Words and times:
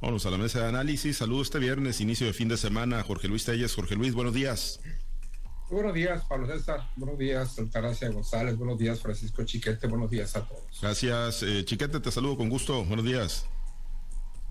Vamos 0.00 0.24
a 0.24 0.30
la 0.30 0.38
mesa 0.38 0.60
de 0.60 0.68
análisis. 0.68 1.16
Saludos 1.16 1.48
este 1.48 1.58
viernes, 1.58 2.00
inicio 2.00 2.28
de 2.28 2.32
fin 2.32 2.46
de 2.46 2.56
semana. 2.56 3.02
Jorge 3.02 3.26
Luis 3.26 3.44
Telles. 3.44 3.74
Jorge 3.74 3.96
Luis, 3.96 4.14
buenos 4.14 4.34
días. 4.34 4.78
Buenos 5.68 5.94
días, 5.94 6.22
Pablo 6.28 6.46
César. 6.46 6.88
Buenos 6.94 7.18
días, 7.18 7.58
Altagracia 7.58 8.08
González. 8.10 8.56
Buenos 8.56 8.78
días, 8.78 9.00
Francisco 9.00 9.42
Chiquete. 9.42 9.88
Buenos 9.88 10.10
días 10.10 10.36
a 10.36 10.46
todos. 10.46 10.62
Gracias, 10.80 11.42
eh, 11.42 11.64
Chiquete. 11.64 11.98
Te 11.98 12.12
saludo 12.12 12.36
con 12.36 12.50
gusto. 12.50 12.84
Buenos 12.84 13.04
días. 13.04 13.44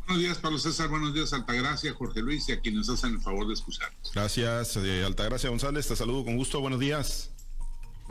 Buenos 0.08 0.24
días, 0.24 0.38
Pablo 0.40 0.60
César. 0.60 0.90
Buenos 0.90 1.14
días, 1.14 1.32
Altagracia, 1.32 1.94
Jorge 1.94 2.20
Luis 2.20 2.50
y 2.50 2.52
a 2.52 2.60
quienes 2.60 2.90
hacen 2.90 3.14
el 3.14 3.22
favor 3.22 3.48
de 3.48 3.54
escucharnos. 3.54 4.12
Gracias, 4.14 4.76
eh, 4.76 5.06
Altagracia 5.06 5.50
González. 5.50 5.88
Te 5.88 5.96
saludo 5.96 6.26
con 6.26 6.36
gusto. 6.36 6.60
Buenos 6.60 6.82
días. 6.82 7.31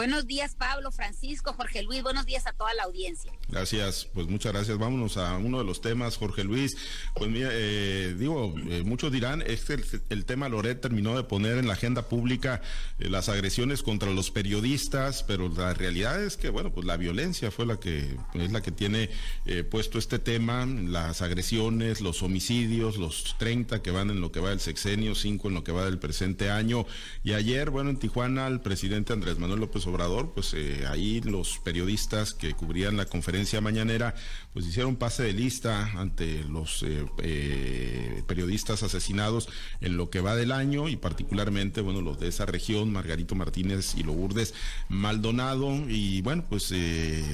Buenos 0.01 0.27
días, 0.27 0.55
Pablo, 0.55 0.91
Francisco, 0.93 1.53
Jorge 1.53 1.83
Luis. 1.83 2.03
Buenos 2.03 2.25
días 2.25 2.47
a 2.47 2.53
toda 2.55 2.73
la 2.73 2.85
audiencia. 2.85 3.35
Gracias, 3.51 4.09
pues 4.15 4.29
muchas 4.29 4.55
gracias. 4.55 4.79
Vámonos 4.79 5.19
a 5.19 5.37
uno 5.37 5.59
de 5.59 5.65
los 5.65 5.83
temas, 5.83 6.17
Jorge 6.17 6.43
Luis. 6.43 6.75
Pues 7.15 7.31
mira, 7.31 7.51
eh, 7.53 8.17
digo, 8.19 8.55
eh, 8.71 8.83
muchos 8.83 9.13
dirán, 9.13 9.43
este 9.43 9.79
el, 10.09 10.25
tema 10.25 10.49
Loret 10.49 10.81
terminó 10.81 11.15
de 11.19 11.25
poner 11.25 11.59
en 11.59 11.67
la 11.67 11.75
agenda 11.75 12.09
pública 12.09 12.63
eh, 12.99 13.11
las 13.11 13.29
agresiones 13.29 13.83
contra 13.83 14.11
los 14.11 14.31
periodistas, 14.31 15.23
pero 15.23 15.51
la 15.51 15.75
realidad 15.75 16.25
es 16.25 16.39
que, 16.39 16.49
bueno, 16.49 16.73
pues 16.73 16.87
la 16.87 16.97
violencia 16.97 17.51
fue 17.51 17.67
la 17.67 17.79
que 17.79 18.17
es 18.33 18.53
la 18.53 18.63
que 18.63 18.71
tiene 18.71 19.11
eh, 19.45 19.65
puesto 19.65 19.99
este 19.99 20.19
tema, 20.19 20.65
las 20.65 21.21
agresiones, 21.21 22.01
los 22.01 22.23
homicidios, 22.23 22.97
los 22.97 23.37
30 23.37 23.83
que 23.83 23.91
van 23.91 24.09
en 24.09 24.23
lo 24.23 24.33
que 24.33 24.41
va 24.41 24.49
del 24.49 24.61
sexenio, 24.61 25.15
5 25.15 25.49
en 25.49 25.55
lo 25.55 25.63
que 25.63 25.73
va 25.73 25.85
del 25.85 25.99
presente 25.99 26.51
año. 26.51 26.87
Y 27.23 27.35
ayer, 27.35 27.69
bueno, 27.69 27.91
en 27.91 27.99
Tijuana, 27.99 28.47
el 28.47 28.63
presidente 28.63 29.13
Andrés 29.13 29.39
Manuel 29.39 29.61
López 29.61 29.90
Obrador, 29.91 30.33
pues 30.33 30.55
eh, 30.55 30.87
ahí 30.89 31.21
los 31.21 31.59
periodistas 31.59 32.35
que 32.35 32.55
cubrían 32.55 32.97
la 32.97 33.07
conferencia 33.07 33.61
mañanera, 33.61 34.15
pues 34.53 34.67
hicieron 34.67 34.97
pase 34.97 35.23
de 35.25 35.33
lista 35.33 35.93
ante 35.99 36.45
los 36.45 36.83
eh, 36.83 37.05
eh, 37.23 38.23
periodistas 38.27 38.83
asesinados 38.83 39.49
en 39.81 39.97
lo 39.97 40.11
que 40.11 40.21
va 40.21 40.37
del 40.37 40.53
año 40.53 40.89
y 40.89 40.97
particularmente, 40.97 41.81
bueno, 41.81 42.01
los 42.01 42.19
de 42.19 42.29
esa 42.29 42.47
región, 42.47 42.93
Margarito 42.93 43.35
Martínez 43.35 43.95
y 43.97 44.03
Lourdes 44.03 44.55
Maldonado. 44.89 45.75
Y 45.89 46.23
bueno, 46.23 46.45
pues 46.49 46.73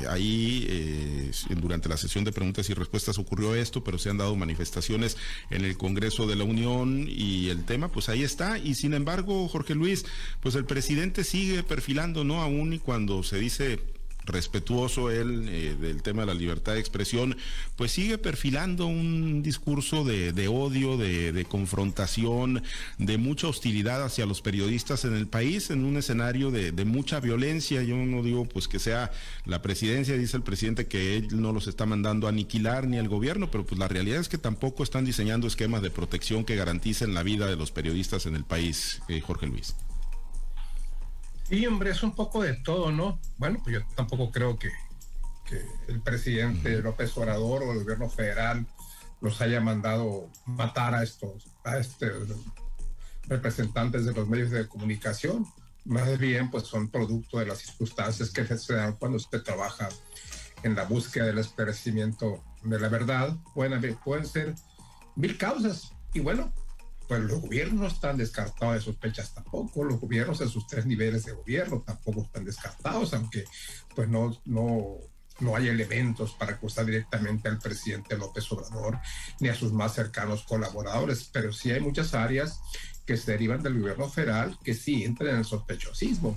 ahí 0.08 1.32
durante 1.56 1.88
la 1.88 1.96
sesión 1.96 2.24
de 2.24 2.32
preguntas 2.32 2.68
y 2.68 2.74
respuestas 2.74 3.18
ocurrió 3.18 3.54
esto, 3.54 3.84
pero 3.84 3.98
se 3.98 4.10
han 4.10 4.18
dado 4.18 4.34
manifestaciones 4.36 5.16
en 5.50 5.64
el 5.64 5.76
Congreso 5.76 6.26
de 6.26 6.36
la 6.36 6.44
Unión 6.44 7.06
y 7.08 7.48
el 7.48 7.64
tema, 7.64 7.88
pues 7.88 8.08
ahí 8.08 8.22
está. 8.22 8.58
Y 8.58 8.74
sin 8.74 8.94
embargo, 8.94 9.48
Jorge 9.48 9.74
Luis, 9.74 10.04
pues 10.40 10.54
el 10.54 10.64
presidente 10.64 11.24
sigue 11.24 11.62
perfilando, 11.62 12.24
¿no? 12.24 12.42
Aún 12.46 12.72
y 12.72 12.78
cuando 12.78 13.22
se 13.22 13.38
dice 13.38 13.80
respetuoso 14.26 15.10
él 15.10 15.48
eh, 15.48 15.76
del 15.80 16.02
tema 16.02 16.22
de 16.22 16.26
la 16.26 16.34
libertad 16.34 16.74
de 16.74 16.80
expresión, 16.80 17.36
pues 17.76 17.92
sigue 17.92 18.18
perfilando 18.18 18.86
un 18.86 19.42
discurso 19.42 20.04
de, 20.04 20.48
odio, 20.48 20.96
de, 20.96 21.46
confrontación, 21.48 22.62
de 22.98 23.18
mucha 23.18 23.48
hostilidad 23.48 24.04
hacia 24.04 24.26
los 24.26 24.42
periodistas 24.42 25.04
en 25.04 25.14
el 25.14 25.28
país, 25.28 25.70
en 25.70 25.84
un 25.84 25.96
escenario 25.96 26.50
de, 26.50 26.72
mucha 26.84 27.20
violencia. 27.20 27.82
Yo 27.82 27.96
no 27.96 28.22
digo 28.22 28.44
pues 28.44 28.68
que 28.68 28.78
sea 28.78 29.10
la 29.44 29.62
presidencia, 29.62 30.16
dice 30.16 30.36
el 30.36 30.42
presidente 30.42 30.86
que 30.86 31.16
él 31.16 31.28
no 31.40 31.52
los 31.52 31.68
está 31.68 31.86
mandando 31.86 32.26
a 32.26 32.30
aniquilar 32.30 32.86
ni 32.86 32.96
el 32.98 33.08
gobierno, 33.08 33.50
pero 33.50 33.64
pues 33.64 33.78
la 33.78 33.88
realidad 33.88 34.20
es 34.20 34.28
que 34.28 34.38
tampoco 34.38 34.82
están 34.82 35.04
diseñando 35.04 35.46
esquemas 35.46 35.82
de 35.82 35.90
protección 35.90 36.44
que 36.44 36.56
garanticen 36.56 37.14
la 37.14 37.22
vida 37.22 37.46
de 37.46 37.56
los 37.56 37.70
periodistas 37.70 38.26
en 38.26 38.34
el 38.34 38.44
país, 38.44 39.00
eh, 39.08 39.20
Jorge 39.20 39.46
Luis. 39.46 39.74
Sí, 41.48 41.64
hombre, 41.66 41.90
es 41.90 42.02
un 42.02 42.12
poco 42.12 42.42
de 42.42 42.54
todo, 42.54 42.90
¿no? 42.90 43.20
Bueno, 43.36 43.60
pues 43.62 43.76
yo 43.76 43.86
tampoco 43.94 44.32
creo 44.32 44.58
que, 44.58 44.70
que 45.44 45.64
el 45.86 46.00
presidente 46.00 46.82
López 46.82 47.16
Obrador 47.16 47.62
o 47.62 47.72
el 47.72 47.80
gobierno 47.80 48.08
federal 48.08 48.66
los 49.20 49.40
haya 49.40 49.60
mandado 49.60 50.28
matar 50.44 50.94
a 50.94 51.02
estos, 51.02 51.46
a 51.64 51.78
estos 51.78 52.28
representantes 53.28 54.04
de 54.04 54.12
los 54.12 54.28
medios 54.28 54.50
de 54.50 54.66
comunicación. 54.66 55.46
Más 55.84 56.18
bien, 56.18 56.50
pues 56.50 56.64
son 56.64 56.88
producto 56.88 57.38
de 57.38 57.46
las 57.46 57.58
circunstancias 57.58 58.30
que 58.30 58.44
se 58.44 58.74
dan 58.74 58.96
cuando 58.96 59.16
usted 59.16 59.42
trabaja 59.42 59.88
en 60.64 60.74
la 60.74 60.84
búsqueda 60.84 61.26
del 61.26 61.38
esclarecimiento 61.38 62.42
de 62.64 62.80
la 62.80 62.88
verdad. 62.88 63.36
Pueden, 63.54 63.96
pueden 63.98 64.26
ser 64.26 64.54
mil 65.14 65.38
causas. 65.38 65.92
Y 66.12 66.20
bueno, 66.20 66.52
pues 67.08 67.20
los 67.22 67.40
gobiernos 67.40 67.80
no 67.80 67.86
están 67.86 68.16
descartados 68.16 68.74
de 68.74 68.80
sospechas 68.80 69.34
tampoco, 69.34 69.84
los 69.84 70.00
gobiernos 70.00 70.40
en 70.40 70.48
sus 70.48 70.66
tres 70.66 70.86
niveles 70.86 71.24
de 71.24 71.32
gobierno 71.32 71.82
tampoco 71.84 72.22
están 72.22 72.44
descartados, 72.44 73.14
aunque 73.14 73.44
pues 73.94 74.08
no, 74.08 74.36
no, 74.44 74.98
no 75.40 75.56
hay 75.56 75.68
elementos 75.68 76.34
para 76.34 76.52
acusar 76.52 76.86
directamente 76.86 77.48
al 77.48 77.58
presidente 77.58 78.16
López 78.16 78.50
Obrador 78.52 78.98
ni 79.40 79.48
a 79.48 79.54
sus 79.54 79.72
más 79.72 79.94
cercanos 79.94 80.44
colaboradores, 80.44 81.28
pero 81.32 81.52
sí 81.52 81.70
hay 81.70 81.80
muchas 81.80 82.14
áreas 82.14 82.60
que 83.04 83.16
se 83.16 83.32
derivan 83.32 83.62
del 83.62 83.78
gobierno 83.80 84.08
federal 84.08 84.58
que 84.64 84.74
sí 84.74 85.04
entran 85.04 85.30
en 85.30 85.36
el 85.38 85.44
sospechosismo. 85.44 86.36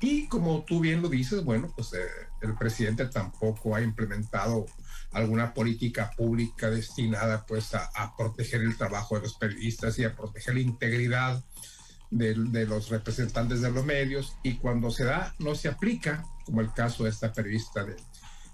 Y 0.00 0.26
como 0.26 0.64
tú 0.64 0.80
bien 0.80 1.00
lo 1.00 1.08
dices, 1.08 1.44
bueno, 1.44 1.72
pues 1.74 1.94
eh, 1.94 2.04
el 2.40 2.54
presidente 2.56 3.06
tampoco 3.06 3.76
ha 3.76 3.82
implementado 3.82 4.66
alguna 5.12 5.54
política 5.54 6.10
pública 6.16 6.70
destinada 6.70 7.44
pues 7.46 7.74
a, 7.74 7.90
a, 7.94 8.16
proteger 8.16 8.62
el 8.62 8.76
trabajo 8.76 9.16
de 9.16 9.22
los 9.22 9.34
periodistas 9.34 9.98
y 9.98 10.04
a 10.04 10.14
proteger 10.14 10.54
la 10.54 10.60
integridad 10.60 11.44
de, 12.10 12.34
de, 12.34 12.66
los 12.66 12.88
representantes 12.88 13.60
de 13.60 13.70
los 13.70 13.84
medios 13.84 14.36
y 14.42 14.54
cuando 14.54 14.90
se 14.90 15.04
da 15.04 15.34
no 15.38 15.54
se 15.54 15.68
aplica, 15.68 16.24
como 16.44 16.60
el 16.60 16.72
caso 16.72 17.04
de 17.04 17.10
esta 17.10 17.32
periodista 17.32 17.84
de, 17.84 17.96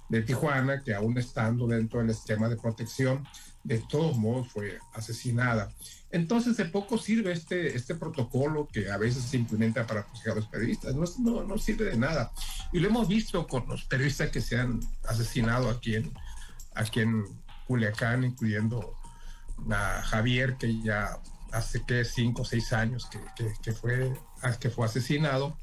de 0.08 0.22
Tijuana, 0.22 0.82
que 0.82 0.94
aún 0.94 1.18
estando 1.18 1.66
dentro 1.66 2.00
del 2.00 2.10
esquema 2.10 2.48
de 2.48 2.56
protección, 2.56 3.26
de 3.64 3.78
todos 3.78 4.16
modos 4.16 4.48
fue 4.50 4.78
asesinada. 4.94 5.70
Entonces, 6.10 6.56
de 6.56 6.64
poco 6.64 6.96
sirve 6.96 7.32
este, 7.32 7.76
este 7.76 7.94
protocolo 7.94 8.66
que 8.66 8.90
a 8.90 8.96
veces 8.96 9.24
se 9.24 9.36
implementa 9.36 9.86
para 9.86 10.06
proteger 10.06 10.32
a 10.32 10.36
los 10.36 10.46
periodistas. 10.46 10.94
No, 10.94 11.04
no, 11.18 11.44
no 11.44 11.58
sirve 11.58 11.84
de 11.84 11.96
nada. 11.98 12.32
Y 12.72 12.78
lo 12.78 12.88
hemos 12.88 13.08
visto 13.08 13.46
con 13.46 13.66
los 13.68 13.84
periodistas 13.84 14.30
que 14.30 14.40
se 14.40 14.58
han 14.58 14.80
asesinado 15.06 15.68
aquí 15.68 15.96
en, 15.96 16.12
aquí 16.78 17.00
en 17.00 17.24
Culiacán, 17.66 18.24
incluyendo 18.24 18.96
a 19.70 20.02
Javier, 20.02 20.56
que 20.56 20.80
ya 20.80 21.20
hace 21.52 21.82
que 21.84 22.04
cinco 22.04 22.42
o 22.42 22.44
seis 22.44 22.72
años 22.72 23.08
que, 23.62 23.72
fue, 23.72 24.12
que 24.60 24.70
fue 24.70 24.86
asesinado. 24.86 25.56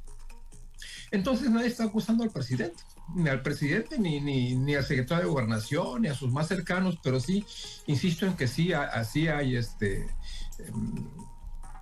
Entonces 1.12 1.50
nadie 1.50 1.68
está 1.68 1.86
acusando 1.86 2.24
al 2.24 2.32
presidente, 2.32 2.84
ni 3.16 3.30
al 3.30 3.42
presidente, 3.42 3.98
ni, 3.98 4.20
ni, 4.20 4.56
ni, 4.56 4.76
al 4.76 4.86
secretario 4.86 5.26
de 5.26 5.30
gobernación, 5.30 6.02
ni 6.02 6.08
a 6.10 6.16
sus 6.16 6.32
más 6.32 6.48
cercanos, 6.48 7.00
pero 7.02 7.20
sí, 7.20 7.46
insisto 7.88 8.26
en 8.26 8.36
que 8.36 8.48
sí, 8.48 8.74
así 8.74 9.28
hay 9.28 9.56
este 9.56 10.02
eh, 10.02 10.72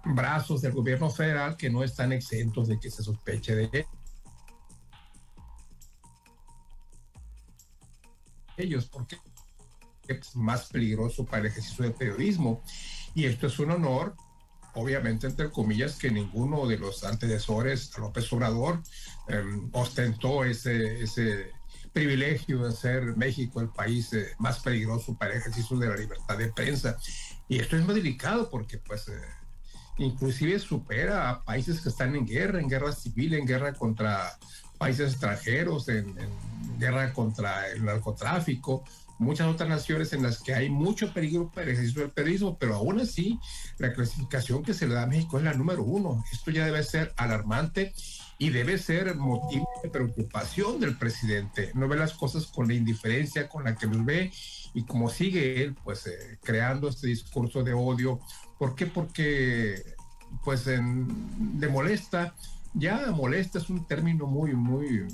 brazos 0.05 0.61
del 0.61 0.73
gobierno 0.73 1.09
federal 1.09 1.55
que 1.57 1.69
no 1.69 1.83
están 1.83 2.11
exentos 2.11 2.67
de 2.67 2.79
que 2.79 2.91
se 2.91 3.03
sospeche 3.03 3.55
de 3.55 3.87
ellos, 8.57 8.85
porque 8.85 9.17
es 10.07 10.35
más 10.35 10.65
peligroso 10.65 11.25
para 11.25 11.41
el 11.41 11.47
ejercicio 11.47 11.83
del 11.83 11.93
periodismo. 11.93 12.61
Y 13.15 13.25
esto 13.25 13.47
es 13.47 13.59
un 13.59 13.71
honor, 13.71 14.15
obviamente, 14.73 15.27
entre 15.27 15.49
comillas, 15.49 15.97
que 15.97 16.11
ninguno 16.11 16.67
de 16.67 16.77
los 16.77 17.03
antecesores 17.03 17.91
a 17.95 18.01
López 18.01 18.31
Obrador 18.33 18.81
eh, 19.29 19.43
ostentó 19.71 20.43
ese, 20.43 21.03
ese 21.03 21.51
privilegio 21.93 22.63
de 22.63 22.71
ser 22.71 23.15
México 23.15 23.61
el 23.61 23.69
país 23.69 24.11
eh, 24.13 24.33
más 24.39 24.59
peligroso 24.59 25.15
para 25.15 25.33
el 25.33 25.39
ejercicio 25.39 25.77
de 25.77 25.89
la 25.89 25.95
libertad 25.95 26.37
de 26.37 26.51
prensa. 26.51 26.97
Y 27.47 27.59
esto 27.59 27.77
es 27.77 27.85
muy 27.85 27.95
delicado 27.95 28.49
porque, 28.49 28.79
pues, 28.79 29.07
eh, 29.09 29.21
inclusive 29.97 30.57
supera 30.59 31.29
a 31.29 31.43
países 31.43 31.81
que 31.81 31.89
están 31.89 32.15
en 32.15 32.25
guerra, 32.25 32.59
en 32.59 32.67
guerra 32.67 32.91
civil, 32.91 33.35
en 33.35 33.45
guerra 33.45 33.73
contra 33.73 34.37
países 34.79 35.11
extranjeros, 35.11 35.87
en, 35.87 36.17
en 36.17 36.29
guerra 36.77 37.13
contra 37.13 37.67
el 37.69 37.85
narcotráfico, 37.85 38.83
muchas 39.19 39.47
otras 39.47 39.69
naciones 39.69 40.13
en 40.13 40.23
las 40.23 40.41
que 40.41 40.53
hay 40.53 40.69
mucho 40.69 41.13
peligro 41.13 41.49
para 41.49 41.67
el 41.67 41.73
ejercicio 41.73 42.01
del 42.01 42.11
periodismo, 42.11 42.57
pero 42.57 42.75
aún 42.75 42.99
así 42.99 43.39
la 43.77 43.93
clasificación 43.93 44.63
que 44.63 44.73
se 44.73 44.87
le 44.87 44.95
da 44.95 45.03
a 45.03 45.07
México 45.07 45.37
es 45.37 45.43
la 45.43 45.53
número 45.53 45.83
uno. 45.83 46.23
Esto 46.31 46.51
ya 46.51 46.65
debe 46.65 46.83
ser 46.83 47.13
alarmante 47.17 47.93
y 48.37 48.49
debe 48.49 48.77
ser 48.77 49.15
motivo 49.15 49.67
de 49.81 49.89
preocupación 49.89 50.79
del 50.79 50.97
presidente. 50.97 51.71
No 51.75 51.87
ve 51.87 51.95
las 51.95 52.13
cosas 52.13 52.47
con 52.47 52.67
la 52.67 52.73
indiferencia 52.73 53.47
con 53.47 53.63
la 53.63 53.75
que 53.75 53.87
los 53.87 54.03
ve 54.03 54.31
y 54.73 54.83
como 54.83 55.09
sigue 55.09 55.63
él, 55.63 55.75
pues 55.83 56.07
eh, 56.07 56.39
creando 56.43 56.89
este 56.89 57.07
discurso 57.07 57.63
de 57.63 57.73
odio. 57.73 58.19
¿Por 58.57 58.75
qué? 58.75 58.87
Porque 58.87 59.95
pues 60.43 60.65
en, 60.67 61.59
de 61.59 61.67
molesta, 61.67 62.35
ya 62.73 63.11
molesta 63.11 63.59
es 63.59 63.69
un 63.69 63.85
término 63.85 64.25
muy, 64.25 64.53
muy, 64.55 65.05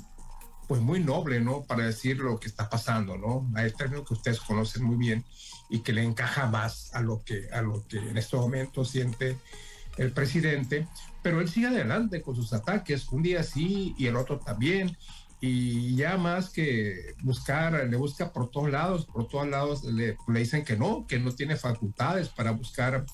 pues 0.70 0.82
muy 0.82 1.00
noble, 1.00 1.40
¿no? 1.40 1.64
Para 1.64 1.84
decir 1.84 2.18
lo 2.18 2.38
que 2.38 2.46
está 2.46 2.70
pasando, 2.70 3.18
¿no? 3.18 3.50
Hay 3.56 3.72
término 3.72 4.04
que 4.04 4.14
ustedes 4.14 4.38
conocen 4.38 4.84
muy 4.84 4.94
bien 4.94 5.24
y 5.68 5.80
que 5.80 5.92
le 5.92 6.04
encaja 6.04 6.46
más 6.46 6.94
a 6.94 7.00
lo 7.00 7.24
que, 7.24 7.48
a 7.50 7.60
lo 7.60 7.84
que 7.88 7.98
en 7.98 8.16
estos 8.16 8.40
momentos 8.40 8.88
siente 8.88 9.36
el 9.96 10.12
presidente, 10.12 10.86
pero 11.22 11.40
él 11.40 11.48
sigue 11.48 11.66
adelante 11.66 12.22
con 12.22 12.36
sus 12.36 12.52
ataques, 12.52 13.08
un 13.08 13.20
día 13.20 13.42
sí 13.42 13.96
y 13.98 14.06
el 14.06 14.14
otro 14.14 14.38
también, 14.38 14.96
y 15.40 15.96
ya 15.96 16.16
más 16.16 16.50
que 16.50 17.16
buscar, 17.24 17.88
le 17.88 17.96
busca 17.96 18.32
por 18.32 18.48
todos 18.48 18.70
lados, 18.70 19.06
por 19.06 19.26
todos 19.26 19.48
lados 19.48 19.82
le, 19.82 20.16
le, 20.28 20.38
dicen 20.38 20.64
que 20.64 20.76
no, 20.76 21.04
que 21.08 21.18
no 21.18 21.34
tiene 21.34 21.56
facultades 21.56 22.28
para 22.28 22.52
buscar 22.52 23.04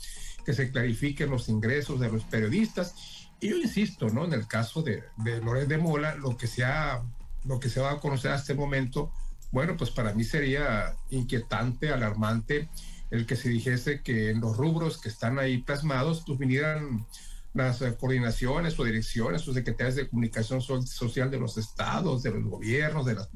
que 0.44 0.52
se 0.52 0.70
clarifiquen 0.70 1.30
los 1.30 1.48
ingresos 1.48 2.00
de 2.00 2.12
los 2.12 2.22
periodistas. 2.24 2.94
Y 3.40 3.48
yo 3.48 3.56
insisto, 3.56 4.10
¿no? 4.10 4.26
En 4.26 4.34
el 4.34 4.46
caso 4.46 4.82
de, 4.82 5.04
de 5.16 5.40
Loret 5.40 5.68
de 5.68 5.78
Mola, 5.78 6.14
lo 6.16 6.36
que, 6.36 6.46
se 6.46 6.64
ha, 6.64 7.02
lo 7.46 7.60
que 7.60 7.68
se 7.68 7.80
va 7.80 7.92
a 7.92 7.98
conocer 7.98 8.30
hasta 8.30 8.52
este 8.52 8.54
momento, 8.54 9.12
bueno, 9.52 9.76
pues 9.76 9.90
para 9.90 10.12
mí 10.12 10.24
sería 10.24 10.96
inquietante, 11.10 11.92
alarmante, 11.92 12.68
el 13.10 13.26
que 13.26 13.36
se 13.36 13.48
dijese 13.48 14.02
que 14.02 14.30
en 14.30 14.40
los 14.40 14.56
rubros 14.56 14.98
que 15.00 15.08
están 15.08 15.38
ahí 15.38 15.58
plasmados, 15.58 16.24
pues 16.26 16.38
vinieran 16.38 17.06
las 17.54 17.80
eh, 17.80 17.96
coordinaciones 17.98 18.78
o 18.78 18.84
direcciones 18.84 19.46
o 19.48 19.54
secretarias 19.54 19.96
de 19.96 20.08
comunicación 20.08 20.60
social 20.60 21.30
de 21.30 21.38
los 21.38 21.56
estados, 21.56 22.22
de 22.22 22.32
los 22.32 22.44
gobiernos, 22.44 23.06
de 23.06 23.14
la, 23.14 23.28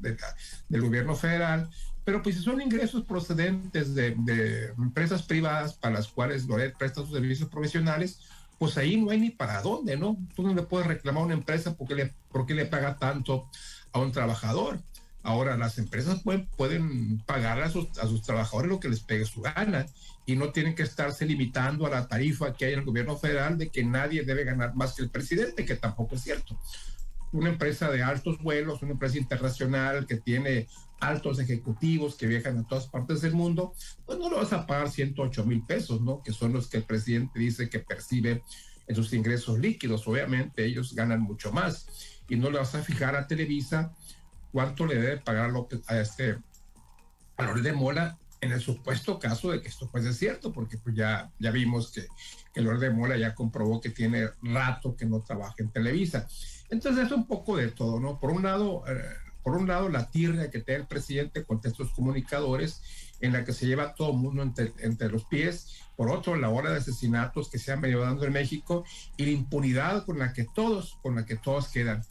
del 0.69 0.81
gobierno 0.81 1.15
federal, 1.15 1.69
pero 2.03 2.21
pues 2.21 2.35
son 2.37 2.61
ingresos 2.61 3.03
procedentes 3.03 3.93
de, 3.95 4.15
de, 4.17 4.65
empresas 4.77 5.23
privadas 5.23 5.73
para 5.73 5.95
las 5.95 6.07
cuales 6.07 6.45
Loret 6.45 6.77
presta 6.77 7.01
sus 7.01 7.11
servicios 7.11 7.49
profesionales, 7.49 8.19
pues 8.57 8.77
ahí 8.77 8.95
no 8.95 9.09
hay 9.09 9.19
ni 9.19 9.31
para 9.31 9.61
dónde, 9.61 9.97
¿no? 9.97 10.17
Tú 10.35 10.43
no 10.43 10.53
le 10.53 10.61
puedes 10.61 10.87
reclamar 10.87 11.23
a 11.23 11.25
una 11.25 11.33
empresa 11.33 11.75
porque 11.75 11.95
le, 11.95 12.13
porque 12.31 12.53
le 12.53 12.65
paga 12.65 12.97
tanto 12.97 13.49
a 13.93 13.99
un 13.99 14.11
trabajador. 14.11 14.79
Ahora, 15.23 15.55
las 15.55 15.77
empresas 15.77 16.21
pueden, 16.55 17.19
pagar 17.25 17.61
a 17.61 17.69
sus, 17.69 17.97
a 17.99 18.07
sus 18.07 18.23
trabajadores 18.23 18.71
lo 18.71 18.79
que 18.79 18.89
les 18.89 19.01
pegue 19.01 19.25
su 19.25 19.41
gana 19.41 19.85
y 20.25 20.35
no 20.35 20.51
tienen 20.51 20.73
que 20.73 20.83
estarse 20.83 21.25
limitando 21.25 21.85
a 21.85 21.89
la 21.89 22.07
tarifa 22.07 22.53
que 22.53 22.65
hay 22.65 22.73
en 22.73 22.79
el 22.79 22.85
gobierno 22.85 23.17
federal 23.17 23.57
de 23.57 23.69
que 23.69 23.83
nadie 23.83 24.23
debe 24.23 24.43
ganar 24.43 24.75
más 24.75 24.93
que 24.93 25.03
el 25.03 25.09
presidente, 25.09 25.65
que 25.65 25.75
tampoco 25.75 26.15
es 26.15 26.21
cierto. 26.21 26.59
Una 27.33 27.49
empresa 27.49 27.89
de 27.91 28.01
altos 28.01 28.41
vuelos, 28.41 28.81
una 28.81 28.93
empresa 28.93 29.17
internacional 29.17 30.07
que 30.07 30.17
tiene 30.17 30.67
altos 30.99 31.39
ejecutivos 31.39 32.15
que 32.15 32.27
viajan 32.27 32.59
a 32.59 32.67
todas 32.67 32.87
partes 32.87 33.21
del 33.21 33.33
mundo, 33.33 33.73
pues 34.05 34.19
no 34.19 34.29
lo 34.29 34.37
vas 34.37 34.53
a 34.53 34.65
pagar 34.65 34.89
108 34.89 35.45
mil 35.45 35.65
pesos, 35.65 36.01
¿no? 36.01 36.21
Que 36.23 36.31
son 36.31 36.53
los 36.53 36.67
que 36.67 36.77
el 36.77 36.83
presidente 36.83 37.39
dice 37.39 37.69
que 37.69 37.79
percibe 37.79 38.43
en 38.87 38.95
sus 38.95 39.13
ingresos 39.13 39.59
líquidos. 39.59 40.07
Obviamente 40.07 40.65
ellos 40.65 40.93
ganan 40.93 41.21
mucho 41.21 41.51
más 41.51 41.87
y 42.31 42.37
no 42.37 42.49
le 42.49 42.59
vas 42.59 42.73
a 42.75 42.81
fijar 42.81 43.13
a 43.17 43.27
Televisa 43.27 43.93
cuánto 44.53 44.85
le 44.85 44.95
debe 44.95 45.17
pagar 45.17 45.51
a 45.87 45.99
este 45.99 46.37
a 47.35 47.53
de 47.53 47.73
Mola 47.73 48.17
en 48.39 48.53
el 48.53 48.61
supuesto 48.61 49.19
caso 49.19 49.51
de 49.51 49.61
que 49.61 49.67
esto 49.67 49.89
fuese 49.89 50.13
cierto, 50.13 50.53
porque 50.53 50.77
pues 50.77 50.95
ya, 50.95 51.29
ya 51.39 51.51
vimos 51.51 51.91
que, 51.91 52.07
que 52.53 52.61
Lord 52.61 52.79
de 52.79 52.89
Mola 52.89 53.17
ya 53.17 53.35
comprobó 53.35 53.81
que 53.81 53.89
tiene 53.89 54.29
rato 54.41 54.95
que 54.95 55.05
no 55.05 55.21
trabaja 55.21 55.55
en 55.57 55.71
Televisa. 55.71 56.25
Entonces 56.69 57.07
es 57.07 57.11
un 57.11 57.27
poco 57.27 57.57
de 57.57 57.67
todo, 57.67 57.99
¿no? 57.99 58.17
Por 58.17 58.31
un 58.31 58.43
lado, 58.43 58.83
eh, 58.87 59.01
por 59.43 59.57
un 59.57 59.67
lado 59.67 59.89
la 59.89 60.09
tirria 60.09 60.49
que 60.49 60.61
tiene 60.61 60.81
el 60.81 60.87
presidente 60.87 61.43
con 61.43 61.59
estos 61.63 61.91
comunicadores, 61.91 62.81
en 63.21 63.33
la 63.33 63.45
que 63.45 63.53
se 63.53 63.67
lleva 63.67 63.93
todo 63.93 64.11
el 64.11 64.17
mundo 64.17 64.41
entre, 64.41 65.09
los 65.09 65.25
pies, 65.25 65.67
por 65.95 66.09
otro, 66.09 66.35
la 66.35 66.49
ola 66.49 66.71
de 66.71 66.77
asesinatos 66.77 67.49
que 67.49 67.59
se 67.59 67.71
han 67.71 67.81
venido 67.81 68.01
dando 68.01 68.25
en 68.25 68.33
México 68.33 68.83
y 69.15 69.25
la 69.25 69.31
impunidad 69.31 70.05
con 70.05 70.19
la 70.19 70.33
que 70.33 70.45
todos, 70.45 70.97
con 71.03 71.15
la 71.15 71.25
que 71.25 71.35
todos 71.35 71.69
quedan. 71.69 72.03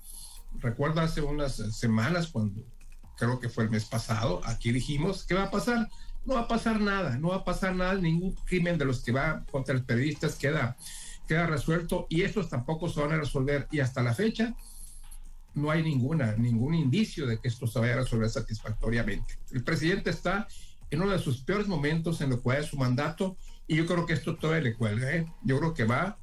Recuerdo 0.58 1.00
hace 1.00 1.20
unas 1.20 1.56
semanas 1.76 2.29
cuando 2.29 2.62
creo 3.17 3.38
que 3.38 3.49
fue 3.49 3.64
el 3.64 3.70
mes 3.70 3.85
pasado, 3.85 4.41
aquí 4.44 4.73
dijimos, 4.73 5.25
¿qué 5.26 5.35
va 5.35 5.44
a 5.44 5.50
pasar? 5.50 5.88
no 6.25 6.35
va 6.35 6.41
a 6.41 6.49
pasar 6.49 6.81
nada, 6.81 7.19
no 7.19 7.29
va 7.29 7.37
a 7.37 7.44
pasar 7.44 7.75
nada, 7.75 7.94
ningún 7.94 8.35
crimen 8.44 8.79
de 8.79 8.85
los 8.85 9.02
que 9.02 9.12
va 9.12 9.44
contra 9.50 9.75
los 9.75 9.85
periodistas 9.85 10.37
queda, 10.37 10.76
queda 11.26 11.47
resuelto 11.47 12.06
y 12.08 12.23
estos 12.23 12.49
tampoco 12.49 12.88
se 12.88 13.00
van 13.00 13.12
a 13.12 13.19
resolver 13.19 13.67
y 13.70 13.81
hasta 13.81 14.02
la 14.02 14.14
fecha 14.14 14.55
no 15.55 15.70
hay 15.70 15.82
ninguna, 15.82 16.37
ningún 16.37 16.75
indicio 16.75 17.26
de 17.26 17.41
que 17.41 17.49
esto 17.49 17.67
se 17.67 17.79
vaya 17.81 17.94
a 17.94 17.99
resolver 17.99 18.31
satisfactoriamente. 18.31 19.38
El 19.50 19.64
presidente 19.64 20.11
está 20.11 20.46
en 20.91 21.03
uno 21.03 21.12
de 21.12 21.19
sus 21.19 21.43
peores 21.43 21.67
momentos 21.67 22.20
en 22.20 22.31
lo 22.31 22.41
cual 22.41 22.58
es 22.58 22.67
su 22.67 22.76
mandato 22.76 23.37
y 23.67 23.76
yo 23.76 23.87
creo 23.87 24.06
que 24.06 24.12
esto 24.12 24.37
todavía 24.37 24.70
le 24.70 24.75
cuelga, 24.75 25.12
¿eh? 25.12 25.26
yo 25.43 25.58
creo 25.58 25.75
que 25.75 25.85
va 25.85 26.19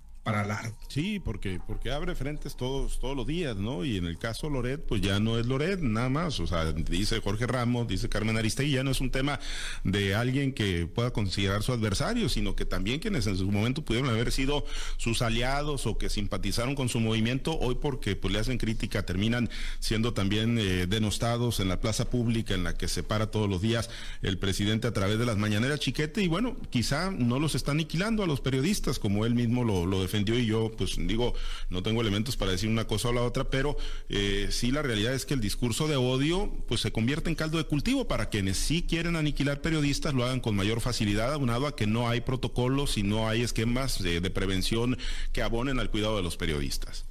Sí, 0.87 1.19
porque, 1.19 1.59
porque 1.65 1.91
abre 1.91 2.15
frentes 2.15 2.55
todos, 2.55 2.99
todos 2.99 3.15
los 3.15 3.25
días, 3.25 3.55
¿no? 3.55 3.85
Y 3.85 3.97
en 3.97 4.05
el 4.05 4.17
caso 4.17 4.49
Loret, 4.49 4.85
pues 4.85 5.01
ya 5.01 5.19
no 5.19 5.37
es 5.37 5.45
Loret, 5.45 5.79
nada 5.79 6.09
más. 6.09 6.39
O 6.39 6.47
sea, 6.47 6.71
dice 6.71 7.19
Jorge 7.21 7.47
Ramos, 7.47 7.87
dice 7.87 8.09
Carmen 8.09 8.37
Aristegui, 8.37 8.71
ya 8.71 8.83
no 8.83 8.91
es 8.91 9.01
un 9.01 9.11
tema 9.11 9.39
de 9.83 10.15
alguien 10.15 10.53
que 10.53 10.87
pueda 10.87 11.11
considerar 11.11 11.63
su 11.63 11.71
adversario, 11.71 12.29
sino 12.29 12.55
que 12.55 12.65
también 12.65 12.99
quienes 12.99 13.27
en 13.27 13.37
su 13.37 13.49
momento 13.51 13.83
pudieron 13.83 14.09
haber 14.09 14.31
sido 14.31 14.65
sus 14.97 15.21
aliados 15.21 15.85
o 15.85 15.97
que 15.97 16.09
simpatizaron 16.09 16.75
con 16.75 16.89
su 16.89 16.99
movimiento, 16.99 17.57
hoy 17.59 17.75
porque 17.75 18.15
pues 18.15 18.33
le 18.33 18.39
hacen 18.39 18.57
crítica, 18.57 19.05
terminan 19.05 19.49
siendo 19.79 20.13
también 20.13 20.57
eh, 20.59 20.87
denostados 20.87 21.59
en 21.59 21.69
la 21.69 21.79
plaza 21.79 22.09
pública 22.09 22.53
en 22.53 22.63
la 22.63 22.73
que 22.73 22.87
se 22.87 23.03
para 23.03 23.31
todos 23.31 23.49
los 23.49 23.61
días 23.61 23.89
el 24.21 24.37
presidente 24.37 24.87
a 24.87 24.93
través 24.93 25.19
de 25.19 25.25
las 25.25 25.37
mañaneras 25.37 25.79
chiquete 25.79 26.21
y 26.21 26.27
bueno, 26.27 26.57
quizá 26.69 27.11
no 27.11 27.39
los 27.39 27.55
está 27.55 27.71
aniquilando 27.71 28.23
a 28.23 28.27
los 28.27 28.41
periodistas 28.41 28.99
como 28.99 29.25
él 29.25 29.35
mismo 29.35 29.63
lo, 29.63 29.85
lo 29.85 30.01
y 30.25 30.45
yo, 30.45 30.71
pues 30.77 30.95
digo, 30.97 31.33
no 31.69 31.83
tengo 31.83 32.01
elementos 32.01 32.37
para 32.37 32.51
decir 32.51 32.69
una 32.69 32.87
cosa 32.87 33.09
o 33.09 33.13
la 33.13 33.21
otra, 33.21 33.49
pero 33.49 33.77
eh, 34.09 34.47
sí 34.51 34.71
la 34.71 34.81
realidad 34.81 35.13
es 35.13 35.25
que 35.25 35.33
el 35.33 35.41
discurso 35.41 35.87
de 35.87 35.95
odio 35.95 36.51
pues 36.67 36.81
se 36.81 36.91
convierte 36.91 37.29
en 37.29 37.35
caldo 37.35 37.57
de 37.57 37.65
cultivo 37.65 38.07
para 38.07 38.29
quienes 38.29 38.57
sí 38.57 38.81
quieren 38.81 39.15
aniquilar 39.15 39.61
periodistas, 39.61 40.13
lo 40.13 40.23
hagan 40.23 40.39
con 40.39 40.55
mayor 40.55 40.81
facilidad, 40.81 41.33
aunado 41.33 41.67
a 41.67 41.75
que 41.75 41.87
no 41.87 42.09
hay 42.09 42.21
protocolos 42.21 42.97
y 42.97 43.03
no 43.03 43.27
hay 43.27 43.41
esquemas 43.41 44.01
de, 44.01 44.27
prevención 44.27 44.97
que 45.31 45.41
abonen 45.41 45.79
al 45.79 45.89
cuidado 45.89 46.17
de 46.17 46.23
los 46.23 46.37
periodistas. 46.37 47.05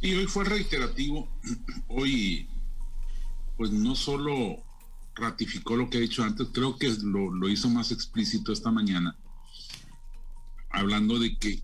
Y 0.00 0.14
hoy 0.14 0.26
fue 0.26 0.44
reiterativo, 0.44 1.28
hoy 1.88 2.48
pues 3.56 3.70
no 3.70 3.94
solo 3.94 4.62
ratificó 5.14 5.76
lo 5.76 5.90
que 5.90 5.98
he 5.98 6.00
dicho 6.00 6.22
antes, 6.22 6.48
creo 6.52 6.78
que 6.78 6.88
lo, 7.02 7.30
lo 7.30 7.48
hizo 7.48 7.68
más 7.68 7.92
explícito 7.92 8.52
esta 8.52 8.70
mañana, 8.70 9.16
hablando 10.70 11.18
de 11.18 11.36
que 11.36 11.62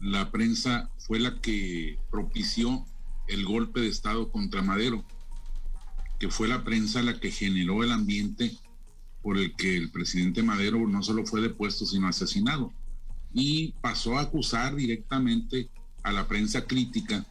la 0.00 0.30
prensa 0.30 0.90
fue 0.98 1.18
la 1.18 1.40
que 1.40 1.98
propició 2.10 2.84
el 3.28 3.44
golpe 3.44 3.80
de 3.80 3.88
Estado 3.88 4.30
contra 4.30 4.62
Madero, 4.62 5.04
que 6.18 6.30
fue 6.30 6.48
la 6.48 6.64
prensa 6.64 7.02
la 7.02 7.18
que 7.18 7.30
generó 7.30 7.82
el 7.82 7.92
ambiente 7.92 8.56
por 9.22 9.38
el 9.38 9.56
que 9.56 9.76
el 9.76 9.90
presidente 9.90 10.42
Madero 10.42 10.86
no 10.86 11.02
solo 11.02 11.24
fue 11.24 11.40
depuesto, 11.40 11.86
sino 11.86 12.06
asesinado. 12.06 12.72
Y 13.32 13.72
pasó 13.80 14.18
a 14.18 14.22
acusar 14.22 14.76
directamente 14.76 15.70
a 16.02 16.12
la 16.12 16.28
prensa 16.28 16.66
crítica, 16.66 17.26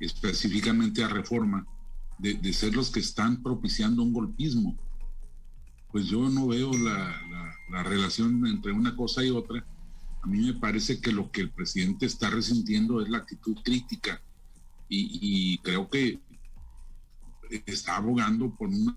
específicamente 0.00 1.04
a 1.04 1.08
Reforma, 1.08 1.66
de, 2.18 2.52
ser 2.54 2.74
los 2.74 2.90
que 2.90 3.00
están 3.00 3.42
propiciando 3.42 4.02
un 4.02 4.14
golpismo. 4.14 4.76
Pues 5.92 6.06
yo 6.06 6.28
no 6.30 6.46
veo 6.46 6.72
la, 6.72 7.14
la 7.70 7.82
relación 7.82 8.46
entre 8.46 8.72
una 8.72 8.96
cosa 8.96 9.22
y 9.22 9.30
otra 9.30 9.64
a 10.26 10.28
mí 10.28 10.40
me 10.40 10.54
parece 10.54 11.00
que 11.00 11.12
lo 11.12 11.30
que 11.30 11.42
el 11.42 11.52
presidente 11.52 12.04
está 12.04 12.28
resintiendo 12.28 13.00
es 13.00 13.08
la 13.08 13.18
actitud 13.18 13.56
crítica 13.62 14.20
y, 14.88 15.56
creo 15.58 15.88
que 15.88 16.18
está 17.64 17.96
abogando 17.96 18.50
por 18.50 18.68
un 18.68 18.96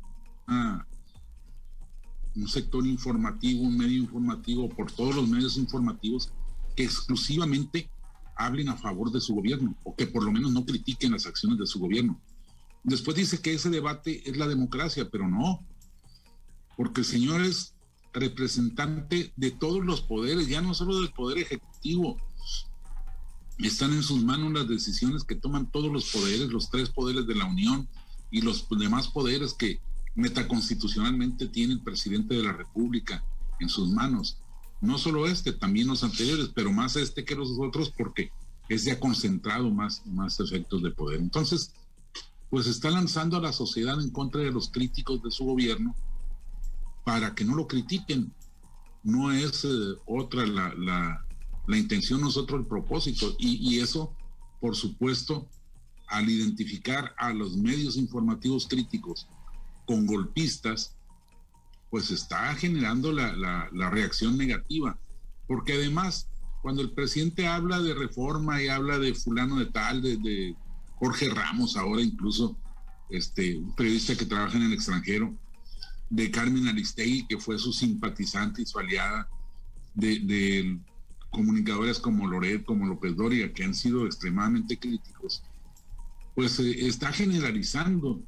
sector 2.48 2.88
informativo, 2.88 3.62
un 3.62 3.78
medio 3.78 4.02
informativo, 4.02 4.70
por 4.70 4.92
todos 4.92 5.16
los 5.16 5.30
medios 5.30 5.56
informativos 5.58 6.32
que 6.76 6.86
exclusivamente 6.86 7.92
hablen 8.36 8.70
a 8.70 8.78
favor 8.78 9.12
de 9.12 9.22
su 9.22 9.36
gobierno 9.36 9.76
o 9.84 9.96
que 9.96 10.08
por 10.08 10.24
lo 10.24 10.32
menos 10.32 10.52
no 10.52 10.66
critiquen 10.66 11.12
las 11.12 11.28
acciones 11.28 11.60
de 11.60 11.68
su 11.68 11.78
gobierno. 11.80 12.20
Después 12.84 13.16
dice 13.16 13.40
que 13.40 13.54
ese 13.54 13.70
debate 13.70 14.28
es 14.28 14.36
la 14.36 14.48
democracia, 14.48 15.08
pero 15.12 15.28
no, 15.28 15.64
porque 16.76 17.04
señores, 17.04 17.76
representante 18.14 19.32
de 19.36 19.52
todos 19.52 19.84
los 19.86 20.02
poderes, 20.02 20.48
ya 20.48 20.62
no 20.62 20.74
solo 20.74 21.00
del 21.00 21.12
poder 21.12 21.40
ejecutivo. 21.40 22.18
Están 23.58 23.94
en 23.94 24.04
sus 24.04 24.24
manos 24.24 24.54
las 24.54 24.68
decisiones 24.68 25.24
que 25.24 25.36
toman 25.36 25.70
todos 25.72 25.92
los 25.92 26.12
poderes, 26.12 26.50
los 26.50 26.70
tres 26.70 26.90
poderes 26.90 27.28
de 27.28 27.36
la 27.36 27.46
Unión 27.46 27.88
y 28.32 28.42
los 28.42 28.68
demás 28.70 29.08
poderes 29.10 29.54
que 29.54 29.80
metaconstitucionalmente 30.16 31.48
tiene 31.48 31.74
el 31.74 31.82
presidente 31.82 32.36
de 32.36 32.44
la 32.44 32.54
República 32.54 33.24
en 33.60 33.70
sus 33.70 33.90
manos. 33.90 34.38
No 34.82 34.98
solo 34.98 35.28
este, 35.28 35.52
también 35.52 35.88
los 35.88 36.04
anteriores, 36.04 36.50
pero 36.56 36.72
más 36.72 36.96
este 36.96 37.26
que 37.26 37.36
los 37.36 37.52
otros 37.60 37.92
porque 37.92 38.32
es 38.70 38.86
ya 38.86 39.00
concentrado 39.00 39.70
más, 39.72 40.06
más 40.06 40.40
efectos 40.40 40.82
de 40.82 40.92
poder. 40.92 41.20
Entonces, 41.20 41.74
pues 42.50 42.66
está 42.66 42.90
lanzando 42.90 43.38
a 43.38 43.42
la 43.42 43.52
sociedad 43.52 44.02
en 44.02 44.10
contra 44.10 44.42
de 44.42 44.52
los 44.52 44.70
críticos 44.70 45.22
de 45.22 45.32
su 45.32 45.44
gobierno 45.46 45.96
para 47.04 47.36
que 47.36 47.46
no 47.46 47.56
lo 47.56 47.68
critiquen. 47.68 48.32
No 49.04 49.32
es 49.32 49.66
eh, 49.66 49.96
otra 50.06 50.46
la, 50.46 50.74
la, 51.68 51.78
intención, 51.78 52.22
nosotros 52.22 52.62
el 52.62 52.68
propósito. 52.68 53.36
Y, 53.38 53.58
y, 53.70 53.80
eso, 53.80 54.14
por 54.60 54.76
supuesto, 54.76 55.48
al 56.08 56.30
identificar 56.30 57.14
a 57.18 57.34
los 57.34 57.56
medios 57.56 57.96
informativos 57.96 58.68
críticos 58.68 59.28
con 59.86 60.06
golpistas, 60.06 60.96
pues 61.90 62.12
está 62.12 62.54
generando 62.56 63.12
la, 63.12 63.34
la, 63.72 63.90
reacción 63.90 64.38
negativa. 64.38 64.98
Porque 65.48 65.74
además, 65.74 66.28
cuando 66.62 66.82
el 66.82 66.92
presidente 66.92 67.48
habla 67.48 67.80
de 67.80 67.96
reforma 67.96 68.62
y 68.62 68.68
habla 68.68 69.00
de 69.00 69.16
fulano 69.16 69.58
de 69.58 69.66
tal, 69.68 70.02
de, 70.02 70.18
de 70.18 70.56
Jorge 70.96 71.30
Ramos 71.30 71.76
ahora 71.78 72.02
incluso, 72.02 72.56
este, 73.10 73.58
un 73.58 73.76
periodista 73.76 74.16
que 74.16 74.26
trabaja 74.26 74.58
en 74.58 74.64
el 74.64 74.74
extranjero, 74.74 75.34
de 76.10 76.32
Carmen 76.32 76.68
Aristegui, 76.68 77.28
que 77.28 77.38
fue 77.38 77.60
su 77.60 77.72
simpatizante 77.72 78.62
y 78.62 78.66
su 78.66 78.80
aliada, 78.80 79.28
de, 79.94 80.80
comunicadores 81.30 82.00
como 82.00 82.28
Loret, 82.28 82.64
como 82.64 82.88
López 82.88 83.16
Doria, 83.16 83.54
que 83.54 83.64
han 83.64 83.76
sido 83.76 84.08
extremadamente 84.08 84.80
críticos, 84.80 85.44
pues 86.34 86.60
eh, 86.60 86.88
está 86.88 87.12
generalizando 87.12 88.20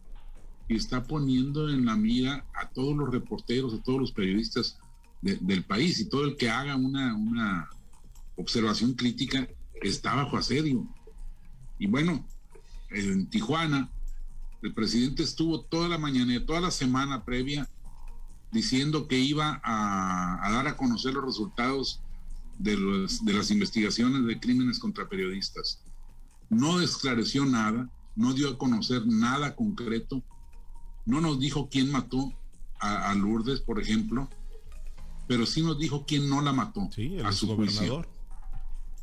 y 0.67 0.75
está 0.75 1.03
poniendo 1.03 1.69
en 1.69 1.85
la 1.85 1.95
mira 1.95 2.45
a 2.53 2.69
todos 2.69 2.95
los 2.95 3.11
reporteros, 3.11 3.73
a 3.73 3.81
todos 3.81 3.99
los 3.99 4.11
periodistas 4.11 4.77
del 5.21 5.63
país 5.63 5.99
y 5.99 6.05
todo 6.05 6.25
el 6.25 6.35
que 6.35 6.49
haga 6.49 6.75
una, 6.75 7.15
una 7.15 7.69
observación 8.35 8.93
crítica 8.93 9.47
está 9.81 10.15
bajo 10.15 10.37
asedio. 10.37 10.87
Y 11.77 11.87
bueno, 11.87 12.25
en 12.89 13.27
Tijuana, 13.27 13.89
el 14.61 14.73
presidente 14.73 15.23
estuvo 15.23 15.61
toda 15.61 15.87
la 15.89 15.97
mañana, 15.97 16.35
y 16.35 16.45
toda 16.45 16.61
la 16.61 16.71
semana 16.71 17.25
previa, 17.25 17.69
diciendo 18.51 19.07
que 19.07 19.17
iba 19.17 19.61
a, 19.63 20.51
dar 20.51 20.67
a 20.67 20.77
conocer 20.77 21.13
los 21.13 21.25
resultados 21.25 22.01
de, 22.59 22.75
de 22.75 23.33
las 23.33 23.49
investigaciones 23.49 24.25
de 24.25 24.39
crímenes 24.39 24.79
contra 24.79 25.07
periodistas. 25.07 25.81
No 26.49 26.81
esclareció 26.81 27.45
nada, 27.45 27.89
no 28.15 28.33
dio 28.33 28.49
a 28.49 28.57
conocer 28.57 29.07
nada 29.07 29.55
concreto, 29.55 30.21
no 31.05 31.21
nos 31.21 31.39
dijo 31.39 31.69
quién 31.69 31.91
mató 31.91 32.33
a, 32.79 33.13
Lourdes, 33.13 33.61
por 33.61 33.79
ejemplo, 33.79 34.27
pero 35.27 35.45
sí 35.45 35.61
nos 35.61 35.77
dijo 35.77 36.05
quién 36.05 36.29
no 36.29 36.41
la 36.41 36.51
mató 36.51 36.89
a 37.23 37.31
su 37.31 37.47
gobernador. 37.47 38.09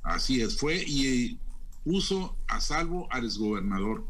Así 0.03 0.41
es, 0.41 0.59
fue 0.59 0.83
y 0.87 1.39
puso 1.85 2.37
a 2.49 2.61
salvo 2.61 3.11
al 3.11 3.25
exgobernador. 3.25 4.07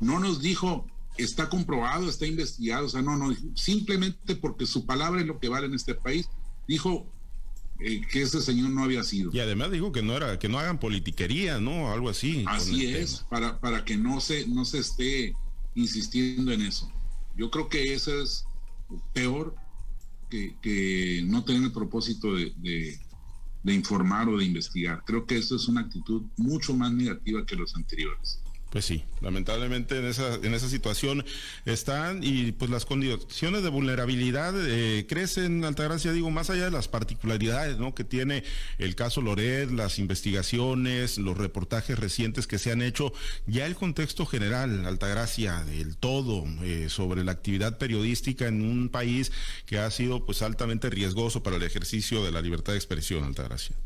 No 0.00 0.20
nos 0.20 0.40
dijo, 0.40 0.86
está 1.16 1.48
comprobado, 1.48 2.08
está 2.08 2.26
investigado, 2.26 2.86
o 2.86 2.88
sea, 2.88 3.02
no, 3.02 3.16
no, 3.16 3.34
simplemente 3.54 4.36
porque 4.36 4.66
su 4.66 4.86
palabra 4.86 5.20
es 5.20 5.26
lo 5.26 5.38
que 5.38 5.48
vale 5.48 5.66
en 5.66 5.74
este 5.74 5.94
país, 5.94 6.28
dijo 6.66 7.06
eh, 7.80 8.02
que 8.10 8.22
ese 8.22 8.40
señor 8.40 8.70
no 8.70 8.84
había 8.84 9.04
sido. 9.04 9.30
Y 9.32 9.40
además 9.40 9.70
dijo 9.70 9.92
que 9.92 10.02
no 10.02 10.16
era, 10.16 10.38
que 10.38 10.48
no 10.48 10.58
hagan 10.58 10.78
politiquería, 10.78 11.60
¿no? 11.60 11.92
Algo 11.92 12.08
así. 12.08 12.44
Así 12.48 12.86
es, 12.86 13.24
para, 13.30 13.60
para 13.60 13.84
que 13.84 13.96
no 13.96 14.20
se, 14.20 14.46
no 14.46 14.64
se 14.64 14.78
esté 14.78 15.34
insistiendo 15.74 16.52
en 16.52 16.62
eso. 16.62 16.90
Yo 17.36 17.50
creo 17.50 17.68
que 17.68 17.94
eso 17.94 18.20
es 18.20 18.44
peor 19.12 19.54
que, 20.30 21.22
no 21.26 21.44
tener 21.44 21.62
el 21.62 21.72
propósito 21.72 22.34
de, 22.34 22.52
de 23.64 23.74
informar 23.74 24.28
o 24.28 24.36
de 24.38 24.44
investigar. 24.44 25.02
Creo 25.04 25.26
que 25.26 25.36
eso 25.36 25.56
es 25.56 25.68
una 25.68 25.80
actitud 25.80 26.22
mucho 26.36 26.74
más 26.74 26.92
negativa 26.92 27.44
que 27.46 27.56
los 27.56 27.74
anteriores. 27.74 28.40
Pues 28.74 28.86
sí, 28.86 29.04
lamentablemente 29.20 29.96
en 30.00 30.04
esa, 30.04 30.34
en 30.34 30.52
esa 30.52 30.68
situación 30.68 31.24
están 31.64 32.24
y 32.24 32.50
pues 32.50 32.72
las 32.72 32.84
condiciones 32.84 33.62
de 33.62 33.68
vulnerabilidad 33.68 34.52
eh, 34.56 35.06
crecen, 35.08 35.64
Altagracia, 35.64 36.10
digo, 36.10 36.28
más 36.32 36.50
allá 36.50 36.64
de 36.64 36.70
las 36.72 36.88
particularidades 36.88 37.78
¿no? 37.78 37.94
que 37.94 38.02
tiene 38.02 38.42
el 38.78 38.96
caso 38.96 39.20
Loret, 39.20 39.70
las 39.70 40.00
investigaciones, 40.00 41.18
los 41.18 41.38
reportajes 41.38 41.96
recientes 41.96 42.48
que 42.48 42.58
se 42.58 42.72
han 42.72 42.82
hecho, 42.82 43.12
ya 43.46 43.64
el 43.64 43.76
contexto 43.76 44.26
general, 44.26 44.84
Altagracia, 44.86 45.62
del 45.62 45.96
todo 45.96 46.44
eh, 46.64 46.88
sobre 46.88 47.22
la 47.22 47.30
actividad 47.30 47.78
periodística 47.78 48.48
en 48.48 48.60
un 48.60 48.88
país 48.88 49.30
que 49.66 49.78
ha 49.78 49.88
sido 49.92 50.26
pues 50.26 50.42
altamente 50.42 50.90
riesgoso 50.90 51.44
para 51.44 51.58
el 51.58 51.62
ejercicio 51.62 52.24
de 52.24 52.32
la 52.32 52.42
libertad 52.42 52.72
de 52.72 52.78
expresión, 52.78 53.22
Altagracia. 53.22 53.76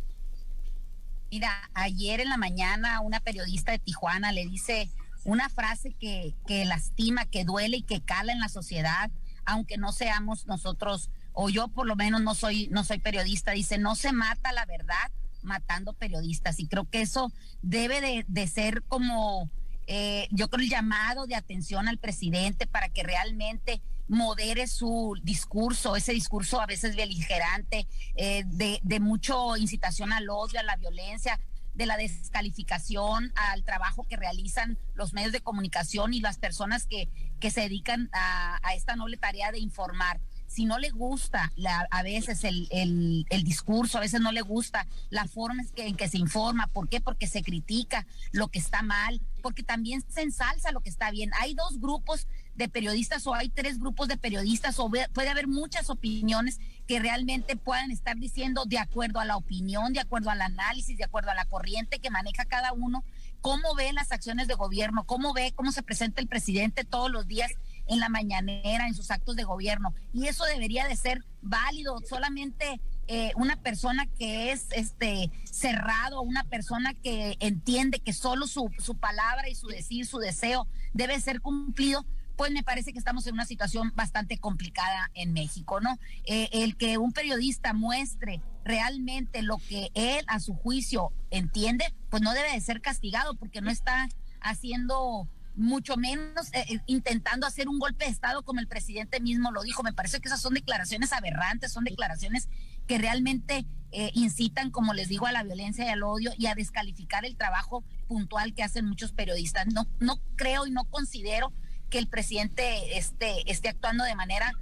Mira, 1.31 1.71
ayer 1.75 2.21
en 2.21 2.29
la 2.29 2.37
mañana 2.37 3.01
una 3.01 3.21
periodista 3.21 3.73
de 3.73 3.79
Tijuana 3.79 4.33
le 4.33 4.47
dice 4.47 4.91
una 5.25 5.49
frase 5.49 5.95
que, 5.99 6.35
que 6.47 6.65
lastima, 6.65 7.27
que 7.27 7.45
duele 7.45 7.79
y 7.79 7.83
que 7.83 8.01
cala 8.01 8.33
en 8.33 8.41
la 8.41 8.49
sociedad, 8.49 9.11
aunque 9.45 9.77
no 9.77 9.93
seamos 9.93 10.47
nosotros, 10.47 11.11
o 11.33 11.51
yo 11.51 11.69
por 11.69 11.87
lo 11.87 11.97
menos 11.97 12.23
no 12.23 12.35
soy, 12.35 12.69
no 12.69 12.83
soy 12.85 12.99
periodista, 12.99 13.53
dice, 13.53 13.79
no 13.79 13.95
se 13.95 14.13
mata 14.13 14.53
la 14.53 14.65
verdad 14.67 15.11
matando 15.43 15.93
periodistas. 15.93 16.59
Y 16.61 16.67
creo 16.67 16.89
que 16.89 17.03
eso 17.03 17.33
debe 17.63 18.01
de, 18.01 18.25
de 18.27 18.47
ser 18.47 18.83
como, 18.85 19.51
eh, 19.89 20.29
yo 20.31 20.49
creo, 20.49 20.63
el 20.63 20.71
llamado 20.71 21.27
de 21.27 21.35
atención 21.35 21.89
al 21.89 21.97
presidente 21.97 22.67
para 22.67 22.91
que 22.91 23.03
realmente 23.03 23.81
modere 24.07 24.67
su 24.67 25.17
discurso, 25.23 25.97
ese 25.97 26.13
discurso 26.13 26.61
a 26.61 26.67
veces 26.67 26.95
beligerante, 26.95 27.89
eh, 28.17 28.45
de, 28.47 28.81
de 28.83 29.01
mucho 29.01 29.57
incitación 29.57 30.13
al 30.13 30.29
odio, 30.29 30.61
a 30.61 30.63
la 30.63 30.77
violencia, 30.77 31.41
de 31.75 31.87
la 31.87 31.97
descalificación 31.97 33.33
al 33.35 33.65
trabajo 33.65 34.05
que 34.07 34.17
realizan 34.17 34.77
los 34.95 35.15
medios 35.15 35.33
de 35.33 35.41
comunicación 35.41 36.13
y 36.13 36.21
las 36.21 36.37
personas 36.37 36.87
que, 36.87 37.09
que 37.41 37.51
se 37.51 37.63
dedican 37.63 38.11
a, 38.13 38.59
a 38.63 38.75
esta 38.75 38.95
noble 38.95 39.17
tarea 39.17 39.53
de 39.53 39.61
informar 39.61 40.21
si 40.49 40.65
no 40.65 40.79
le 40.79 40.91
gusta 40.91 41.53
la, 41.57 41.87
a 41.91 42.03
veces 42.03 42.43
el, 42.43 42.67
el, 42.71 43.27
el, 43.29 43.45
discurso, 43.45 43.99
a 43.99 44.01
veces 44.01 44.21
no 44.21 44.33
le 44.33 44.41
gusta 44.41 44.87
la 45.11 45.27
forma 45.27 45.63
en 45.77 45.95
que 45.95 46.09
se 46.09 46.19
informa. 46.19 46.67
¿Por 46.69 46.89
qué? 46.89 47.01
Porque 47.01 47.27
se 47.27 47.43
critica 47.43 48.07
lo 48.33 48.49
que 48.49 48.59
está 48.59 48.83
mal, 48.83 49.21
porque 49.43 49.63
también 49.63 50.03
se 50.09 50.23
ensalza 50.23 50.73
lo 50.73 50.81
que 50.81 50.89
está 50.89 51.11
bien. 51.11 51.31
Hay 51.39 51.55
dos 51.55 51.79
grupos 51.79 52.27
de 52.55 52.69
periodistas 52.69 53.27
o 53.27 53.35
hay 53.35 53.51
tres 53.51 53.79
grupos 53.79 54.09
de 54.09 54.17
periodistas 54.17 54.79
o 54.81 54.91
puede 55.13 55.29
haber 55.29 55.47
muchas 55.47 55.91
opiniones 55.91 56.59
que 56.89 56.99
realmente 56.99 57.55
puedan 57.57 57.91
estar 57.91 58.17
diciendo 58.17 58.65
de 58.65 58.79
acuerdo 58.79 59.21
a 59.21 59.27
la 59.27 59.37
opinión, 59.37 59.93
de 59.93 60.01
acuerdo 60.01 60.31
al 60.31 60.41
análisis, 60.41 60.97
de 60.97 61.05
acuerdo 61.05 61.31
a 61.31 61.35
la 61.35 61.45
corriente 61.45 62.01
que 62.01 62.11
maneja 62.11 62.47
cada 62.47 62.73
uno, 62.73 63.05
cómo 63.43 63.75
ve 63.77 63.93
las 63.93 64.11
acciones 64.11 64.49
de 64.49 64.55
gobierno, 64.55 65.05
cómo 65.05 65.35
ve 65.35 65.53
cómo 65.55 65.71
se 65.71 65.83
presenta 65.83 66.21
el 66.21 66.27
presidente 66.27 66.85
todos 66.85 67.11
los 67.11 67.29
días 67.29 67.53
en 67.89 68.01
la 68.01 68.09
mañanera, 68.09 68.87
en 68.87 68.95
sus 68.95 69.11
actos 69.11 69.37
de 69.37 69.45
gobierno. 69.45 69.95
Y 70.13 70.27
eso 70.27 70.45
debería 70.45 70.87
de 70.87 70.97
ser 70.97 71.25
válido. 71.43 71.99
Solamente 72.09 72.81
eh, 73.07 73.33
una 73.37 73.57
persona 73.57 74.07
que 74.19 74.53
es 74.53 74.67
este 74.73 75.31
cerrado, 75.51 76.21
una 76.21 76.45
persona 76.45 76.95
que 76.95 77.37
entiende 77.41 78.01
que 78.01 78.13
solo 78.13 78.47
su, 78.47 78.71
su 78.79 78.97
palabra 78.97 79.49
y 79.49 79.55
su 79.55 79.67
decir, 79.67 80.07
su 80.07 80.19
deseo 80.19 80.67
debe 80.93 81.19
ser 81.21 81.41
cumplido, 81.41 82.05
pues 82.37 82.53
me 82.53 82.63
parece 82.63 82.93
que 82.93 82.99
estamos 82.99 83.27
en 83.27 83.35
una 83.35 83.47
situación 83.47 83.93
bastante 83.97 84.39
complicada 84.39 85.11
en 85.15 85.33
México, 85.33 85.81
¿no? 85.81 85.99
Eh, 86.25 86.49
el 86.53 86.77
que 86.77 86.97
un 86.97 87.13
periodista 87.13 87.73
muestre 87.73 88.41
realmente 88.65 89.43
lo 89.43 89.57
que 89.57 89.91
él 89.95 90.25
a 90.29 90.39
su 90.39 90.55
juicio 90.55 91.11
entiende, 91.31 91.93
pues 92.11 92.23
no 92.23 92.33
debe 92.35 92.53
de 92.53 92.61
ser 92.61 92.81
castigado 92.81 93.35
porque 93.35 93.61
no 93.61 93.71
está 93.71 94.09
haciendo 94.41 95.27
mucho 95.59 95.97
menos 95.97 96.49
eh, 96.53 96.65
eh, 96.69 96.81
intentando 96.87 97.47
hacer 97.47 97.69
un 97.69 97.79
golpe 97.79 98.05
de 98.05 98.11
Estado 98.11 98.43
como 98.43 98.61
el 98.61 98.69
presidente 98.69 99.21
mismo 99.21 99.51
lo 99.51 99.63
dijo. 99.63 99.83
Me 99.83 99.93
parece 99.93 100.21
que 100.21 100.29
esas 100.29 100.41
son 100.41 100.55
declaraciones 100.55 101.13
aberrantes, 101.13 101.73
son 101.73 101.85
declaraciones 101.85 102.49
que 102.87 102.97
realmente 102.97 103.67
eh, 103.91 104.11
incitan, 104.15 104.71
como 104.71 104.95
les 104.95 105.09
digo, 105.09 105.27
a 105.27 105.33
la 105.33 105.43
violencia 105.43 105.85
y 105.85 105.89
al 105.89 106.03
odio 106.05 106.31
y 106.39 106.47
a 106.47 106.55
descalificar 106.55 107.25
el 107.25 107.37
trabajo 107.37 107.85
puntual 108.07 108.55
que 108.55 108.63
hacen 108.63 108.87
muchos 108.87 109.13
periodistas. 109.13 109.67
No, 109.67 109.87
no 109.99 110.21
creo 110.37 110.67
y 110.67 110.71
no 110.71 110.85
considero 110.85 111.53
que 111.91 111.99
el 111.99 112.07
presidente 112.07 112.97
esté, 112.97 113.51
esté 113.51 113.69
actuando 113.69 114.05
de 114.05 114.15
manera 114.15 114.53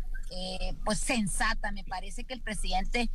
pues 0.85 0.99
sensata. 0.99 1.71
Me 1.71 1.85
parece 1.85 2.25
que 2.25 2.35
el 2.35 2.41
presidente, 2.41 3.11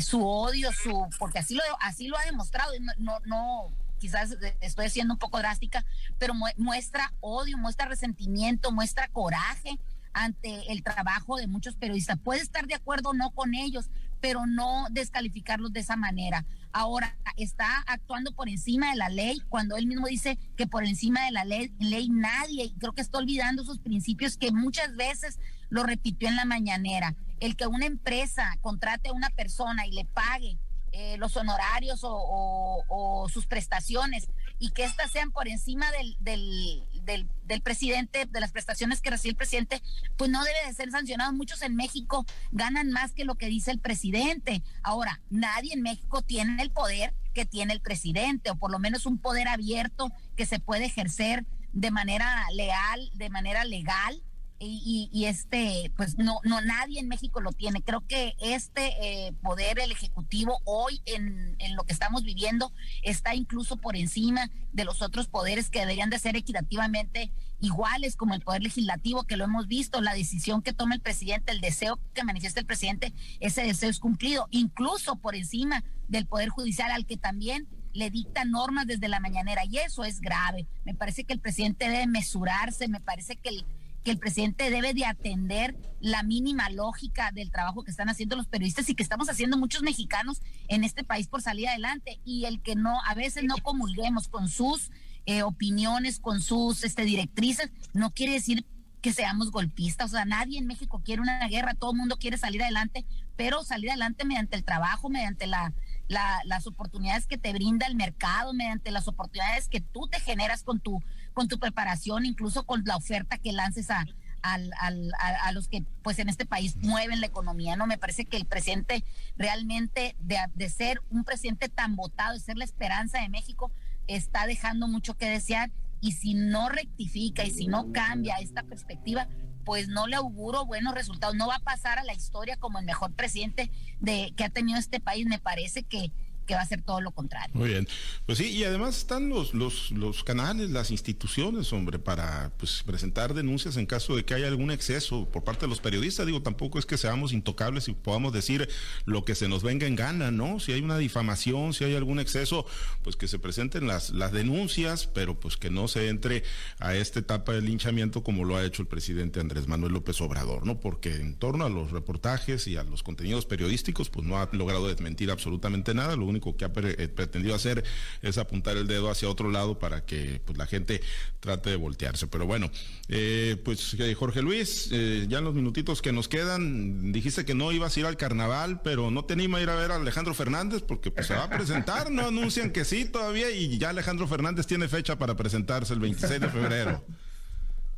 su 0.00 0.26
odio, 0.26 0.70
su, 0.72 1.08
porque 1.18 1.38
así 1.38 1.54
lo, 1.54 1.62
así 1.80 2.08
lo 2.08 2.16
ha 2.16 2.24
demostrado, 2.24 2.72
no, 2.98 3.18
no 3.26 3.72
quizás 3.98 4.36
estoy 4.60 4.90
siendo 4.90 5.14
un 5.14 5.18
poco 5.18 5.38
drástica, 5.38 5.84
pero 6.18 6.34
muestra 6.56 7.12
odio, 7.20 7.58
muestra 7.58 7.86
resentimiento, 7.86 8.72
muestra 8.72 9.08
coraje 9.08 9.78
ante 10.12 10.72
el 10.72 10.82
trabajo 10.82 11.36
de 11.36 11.46
muchos 11.46 11.76
periodistas. 11.76 12.18
Puede 12.18 12.40
estar 12.40 12.66
de 12.66 12.74
acuerdo 12.74 13.10
o 13.10 13.14
no 13.14 13.30
con 13.30 13.54
ellos, 13.54 13.90
pero 14.20 14.46
no 14.46 14.86
descalificarlos 14.90 15.72
de 15.72 15.80
esa 15.80 15.96
manera. 15.96 16.44
Ahora, 16.72 17.16
está 17.36 17.84
actuando 17.86 18.32
por 18.32 18.48
encima 18.48 18.90
de 18.90 18.96
la 18.96 19.08
ley 19.08 19.40
cuando 19.48 19.76
él 19.76 19.86
mismo 19.86 20.06
dice 20.06 20.38
que 20.56 20.66
por 20.66 20.84
encima 20.84 21.24
de 21.24 21.30
la 21.30 21.44
ley, 21.44 21.72
ley 21.78 22.08
nadie, 22.08 22.72
creo 22.78 22.92
que 22.92 23.00
está 23.00 23.18
olvidando 23.18 23.62
esos 23.62 23.78
principios 23.78 24.36
que 24.36 24.50
muchas 24.50 24.96
veces 24.96 25.38
lo 25.70 25.82
repitió 25.82 26.28
en 26.28 26.36
la 26.36 26.44
mañanera. 26.44 27.14
El 27.40 27.56
que 27.56 27.66
una 27.66 27.86
empresa 27.86 28.56
contrate 28.60 29.10
a 29.10 29.12
una 29.12 29.30
persona 29.30 29.86
y 29.86 29.92
le 29.92 30.04
pague 30.04 30.58
eh, 30.92 31.16
los 31.18 31.36
honorarios 31.36 32.00
o, 32.02 33.26
sus 33.32 33.46
prestaciones 33.46 34.28
y 34.58 34.70
que 34.70 34.84
éstas 34.84 35.10
sean 35.10 35.30
por 35.30 35.48
encima 35.48 35.90
del, 35.92 36.16
del, 36.20 37.28
del, 37.44 37.60
presidente, 37.60 38.26
de 38.26 38.40
las 38.40 38.52
prestaciones 38.52 39.00
que 39.00 39.10
recibe 39.10 39.30
el 39.30 39.36
presidente, 39.36 39.82
pues 40.16 40.30
no 40.30 40.42
debe 40.42 40.66
de 40.66 40.72
ser 40.72 40.90
sancionado. 40.90 41.32
Muchos 41.32 41.62
en 41.62 41.76
México 41.76 42.24
ganan 42.52 42.90
más 42.90 43.12
que 43.12 43.24
lo 43.24 43.34
que 43.34 43.46
dice 43.46 43.70
el 43.70 43.78
presidente. 43.78 44.62
Ahora, 44.82 45.20
nadie 45.30 45.74
en 45.74 45.82
México 45.82 46.22
tiene 46.22 46.62
el 46.62 46.70
poder 46.70 47.14
que 47.34 47.44
tiene 47.44 47.72
el 47.72 47.80
presidente, 47.80 48.50
o 48.50 48.56
por 48.56 48.70
lo 48.70 48.78
menos 48.78 49.06
un 49.06 49.18
poder 49.18 49.48
abierto 49.48 50.10
que 50.36 50.46
se 50.46 50.58
puede 50.58 50.86
ejercer 50.86 51.44
de 51.72 51.90
manera 51.90 52.44
leal, 52.52 53.10
de 53.14 53.30
manera 53.30 53.64
legal 53.64 54.22
y, 54.60 55.24
este, 55.26 55.92
pues 55.96 56.18
no, 56.18 56.40
no, 56.42 56.60
nadie 56.60 56.98
en 56.98 57.08
México 57.08 57.40
lo 57.40 57.52
tiene. 57.52 57.82
Creo 57.82 58.00
que 58.06 58.34
este 58.40 58.92
eh, 59.00 59.32
poder, 59.42 59.78
el 59.78 59.92
Ejecutivo, 59.92 60.60
hoy 60.64 61.00
en, 61.06 61.56
lo 61.76 61.84
que 61.84 61.92
estamos 61.92 62.24
viviendo, 62.24 62.72
está 63.02 63.34
incluso 63.34 63.76
por 63.76 63.94
encima 63.96 64.50
de 64.72 64.84
los 64.84 65.00
otros 65.00 65.28
poderes 65.28 65.70
que 65.70 65.80
deberían 65.80 66.10
de 66.10 66.18
ser 66.18 66.36
equitativamente 66.36 67.30
iguales, 67.60 68.16
como 68.16 68.34
el 68.34 68.40
Poder 68.40 68.62
Legislativo, 68.62 69.24
que 69.24 69.36
lo 69.36 69.44
hemos 69.44 69.68
visto, 69.68 70.00
la 70.00 70.14
decisión 70.14 70.62
que 70.62 70.72
toma 70.72 70.94
el 70.94 71.00
presidente, 71.00 71.52
el 71.52 71.60
deseo 71.60 71.98
que 72.14 72.24
manifiesta 72.24 72.60
el 72.60 72.66
presidente, 72.66 73.12
ese 73.40 73.62
deseo 73.62 73.90
es 73.90 73.98
cumplido, 73.98 74.46
incluso 74.50 75.16
por 75.16 75.34
encima 75.34 75.84
del 76.08 76.26
Poder 76.26 76.48
Judicial, 76.48 76.90
al 76.90 77.06
que 77.06 77.16
también 77.16 77.68
le 77.92 78.10
dicta 78.10 78.44
normas 78.44 78.86
desde 78.86 79.08
la 79.08 79.20
mañanera, 79.20 79.64
y 79.64 79.78
eso 79.78 80.04
es 80.04 80.20
grave. 80.20 80.66
Me 80.84 80.94
parece 80.94 81.24
que 81.24 81.32
el 81.32 81.40
presidente 81.40 81.88
debe 81.88 82.06
mesurarse, 82.06 82.86
me 82.86 83.00
parece 83.00 83.36
que 83.36 83.48
el 83.48 83.64
que 84.08 84.12
el 84.12 84.18
presidente 84.18 84.70
debe 84.70 84.94
de 84.94 85.04
atender 85.04 85.76
la 86.00 86.22
mínima 86.22 86.70
lógica 86.70 87.30
del 87.30 87.50
trabajo 87.50 87.84
que 87.84 87.90
están 87.90 88.08
haciendo 88.08 88.36
los 88.36 88.46
periodistas 88.46 88.88
y 88.88 88.94
que 88.94 89.02
estamos 89.02 89.28
haciendo 89.28 89.58
muchos 89.58 89.82
mexicanos 89.82 90.40
en 90.68 90.82
este 90.82 91.04
país 91.04 91.28
por 91.28 91.42
salir 91.42 91.68
adelante. 91.68 92.18
Y 92.24 92.46
el 92.46 92.62
que 92.62 92.74
no 92.74 93.04
a 93.04 93.12
veces 93.14 93.44
no 93.44 93.56
comulguemos 93.58 94.28
con 94.28 94.48
sus 94.48 94.90
eh, 95.26 95.42
opiniones, 95.42 96.20
con 96.20 96.40
sus 96.40 96.84
este, 96.84 97.04
directrices, 97.04 97.70
no 97.92 98.14
quiere 98.14 98.32
decir 98.32 98.64
que 99.02 99.12
seamos 99.12 99.50
golpistas, 99.50 100.06
o 100.06 100.16
sea, 100.16 100.24
nadie 100.24 100.58
en 100.58 100.66
México 100.66 101.02
quiere 101.04 101.20
una 101.20 101.46
guerra, 101.46 101.74
todo 101.74 101.90
el 101.90 101.98
mundo 101.98 102.16
quiere 102.16 102.38
salir 102.38 102.62
adelante, 102.62 103.04
pero 103.36 103.62
salir 103.62 103.90
adelante 103.90 104.24
mediante 104.24 104.56
el 104.56 104.64
trabajo, 104.64 105.10
mediante 105.10 105.46
la, 105.46 105.74
las 106.08 106.66
oportunidades 106.66 107.26
que 107.26 107.36
te 107.36 107.52
brinda 107.52 107.86
el 107.86 107.94
mercado, 107.94 108.54
mediante 108.54 108.90
las 108.90 109.06
oportunidades 109.06 109.68
que 109.68 109.82
tú 109.82 110.08
te 110.08 110.18
generas 110.18 110.62
con 110.62 110.80
tu 110.80 111.02
con 111.38 111.46
tu 111.46 111.60
preparación, 111.60 112.26
incluso 112.26 112.64
con 112.64 112.82
la 112.84 112.96
oferta 112.96 113.38
que 113.38 113.52
lances 113.52 113.92
a, 113.92 114.04
a, 114.42 115.52
los 115.52 115.68
que 115.68 115.84
pues 116.02 116.18
en 116.18 116.28
este 116.28 116.46
país 116.46 116.74
mueven 116.78 117.20
la 117.20 117.28
economía, 117.28 117.76
¿no? 117.76 117.86
Me 117.86 117.96
parece 117.96 118.24
que 118.24 118.36
el 118.36 118.44
presidente 118.44 119.04
realmente 119.36 120.16
de, 120.18 120.36
de, 120.56 120.68
ser 120.68 121.00
un 121.10 121.22
presidente 121.22 121.68
tan 121.68 121.94
votado, 121.94 122.34
de 122.34 122.40
ser 122.40 122.56
la 122.56 122.64
esperanza 122.64 123.20
de 123.20 123.28
México, 123.28 123.70
está 124.08 124.48
dejando 124.48 124.88
mucho 124.88 125.16
que 125.16 125.30
desear 125.30 125.70
y 126.00 126.10
si 126.10 126.34
no 126.34 126.70
rectifica 126.70 127.44
y 127.44 127.52
si 127.52 127.68
no 127.68 127.92
cambia 127.92 128.38
esta 128.38 128.64
perspectiva, 128.64 129.28
pues 129.64 129.86
no 129.86 130.08
le 130.08 130.16
auguro 130.16 130.66
buenos 130.66 130.92
resultados. 130.92 131.36
No 131.36 131.46
va 131.46 131.56
a 131.56 131.60
pasar 131.60 132.00
a 132.00 132.04
la 132.04 132.14
historia 132.14 132.56
como 132.56 132.80
el 132.80 132.84
mejor 132.84 133.12
presidente 133.12 133.70
de 134.00 134.32
que 134.36 134.42
ha 134.42 134.50
tenido 134.50 134.80
este 134.80 134.98
país. 134.98 135.24
Me 135.26 135.38
parece 135.38 135.84
que 135.84 136.10
que 136.48 136.54
va 136.54 136.62
a 136.62 136.66
ser 136.66 136.82
todo 136.82 137.00
lo 137.00 137.12
contrario. 137.12 137.54
Muy 137.54 137.68
bien. 137.68 137.86
Pues 138.26 138.38
sí, 138.38 138.50
y 138.50 138.64
además 138.64 138.96
están 138.96 139.28
los, 139.28 139.54
los, 139.54 139.92
los 139.92 140.24
canales, 140.24 140.70
las 140.70 140.90
instituciones, 140.90 141.72
hombre, 141.72 141.98
para 141.98 142.50
pues, 142.56 142.82
presentar 142.84 143.34
denuncias 143.34 143.76
en 143.76 143.86
caso 143.86 144.16
de 144.16 144.24
que 144.24 144.34
haya 144.34 144.48
algún 144.48 144.70
exceso 144.70 145.28
por 145.30 145.44
parte 145.44 145.66
de 145.66 145.68
los 145.68 145.80
periodistas. 145.80 146.26
Digo, 146.26 146.42
tampoco 146.42 146.78
es 146.78 146.86
que 146.86 146.96
seamos 146.96 147.32
intocables 147.32 147.86
y 147.88 147.92
podamos 147.92 148.32
decir 148.32 148.68
lo 149.04 149.24
que 149.24 149.34
se 149.34 149.46
nos 149.46 149.62
venga 149.62 149.86
en 149.86 149.94
gana, 149.94 150.30
¿no? 150.30 150.58
Si 150.58 150.72
hay 150.72 150.80
una 150.80 150.96
difamación, 150.96 151.74
si 151.74 151.84
hay 151.84 151.94
algún 151.94 152.18
exceso, 152.18 152.64
pues 153.02 153.16
que 153.16 153.28
se 153.28 153.38
presenten 153.38 153.86
las, 153.86 154.10
las 154.10 154.32
denuncias, 154.32 155.06
pero 155.06 155.38
pues 155.38 155.58
que 155.58 155.68
no 155.70 155.86
se 155.86 156.08
entre 156.08 156.44
a 156.80 156.94
esta 156.96 157.20
etapa 157.20 157.52
del 157.52 157.66
linchamiento 157.66 158.22
como 158.22 158.44
lo 158.44 158.56
ha 158.56 158.64
hecho 158.64 158.80
el 158.80 158.88
presidente 158.88 159.38
Andrés 159.38 159.68
Manuel 159.68 159.92
López 159.92 160.18
Obrador, 160.22 160.64
¿no? 160.64 160.80
Porque 160.80 161.16
en 161.16 161.34
torno 161.34 161.66
a 161.66 161.68
los 161.68 161.90
reportajes 161.90 162.66
y 162.66 162.76
a 162.76 162.84
los 162.84 163.02
contenidos 163.02 163.44
periodísticos, 163.44 164.08
pues 164.08 164.26
no 164.26 164.38
ha 164.38 164.48
logrado 164.52 164.88
desmentir 164.88 165.30
absolutamente 165.30 165.92
nada. 165.92 166.16
Lo 166.16 166.24
único 166.24 166.37
que 166.40 166.64
ha 166.64 166.72
eh, 166.74 167.08
pretendido 167.08 167.54
hacer 167.54 167.84
es 168.22 168.38
apuntar 168.38 168.76
el 168.76 168.86
dedo 168.86 169.10
hacia 169.10 169.28
otro 169.28 169.50
lado 169.50 169.78
para 169.78 170.04
que 170.04 170.40
pues, 170.44 170.58
la 170.58 170.66
gente 170.66 171.00
trate 171.40 171.70
de 171.70 171.76
voltearse. 171.76 172.26
Pero 172.26 172.46
bueno, 172.46 172.70
eh, 173.08 173.56
pues 173.64 173.94
eh, 173.98 174.14
Jorge 174.14 174.42
Luis, 174.42 174.90
ya 174.90 175.38
en 175.38 175.44
los 175.44 175.54
minutitos 175.54 176.02
que 176.02 176.12
nos 176.12 176.28
quedan, 176.28 177.12
dijiste 177.12 177.44
que 177.44 177.54
no 177.54 177.72
ibas 177.72 177.96
a 177.96 178.00
ir 178.00 178.06
al 178.06 178.16
carnaval, 178.16 178.80
pero 178.82 179.10
no 179.10 179.24
te 179.24 179.34
anima 179.34 179.58
a 179.58 179.62
ir 179.62 179.70
a 179.70 179.76
ver 179.76 179.92
a 179.92 179.96
Alejandro 179.96 180.34
Fernández 180.34 180.82
porque 180.82 181.10
pues, 181.10 181.26
se 181.26 181.34
va 181.34 181.44
a 181.44 181.50
presentar, 181.50 182.10
no 182.10 182.28
anuncian 182.28 182.70
que 182.70 182.84
sí 182.84 183.04
todavía 183.04 183.50
y 183.50 183.78
ya 183.78 183.90
Alejandro 183.90 184.26
Fernández 184.26 184.66
tiene 184.66 184.88
fecha 184.88 185.18
para 185.18 185.36
presentarse 185.36 185.92
el 185.92 186.00
26 186.00 186.40
de 186.40 186.48
febrero. 186.48 187.04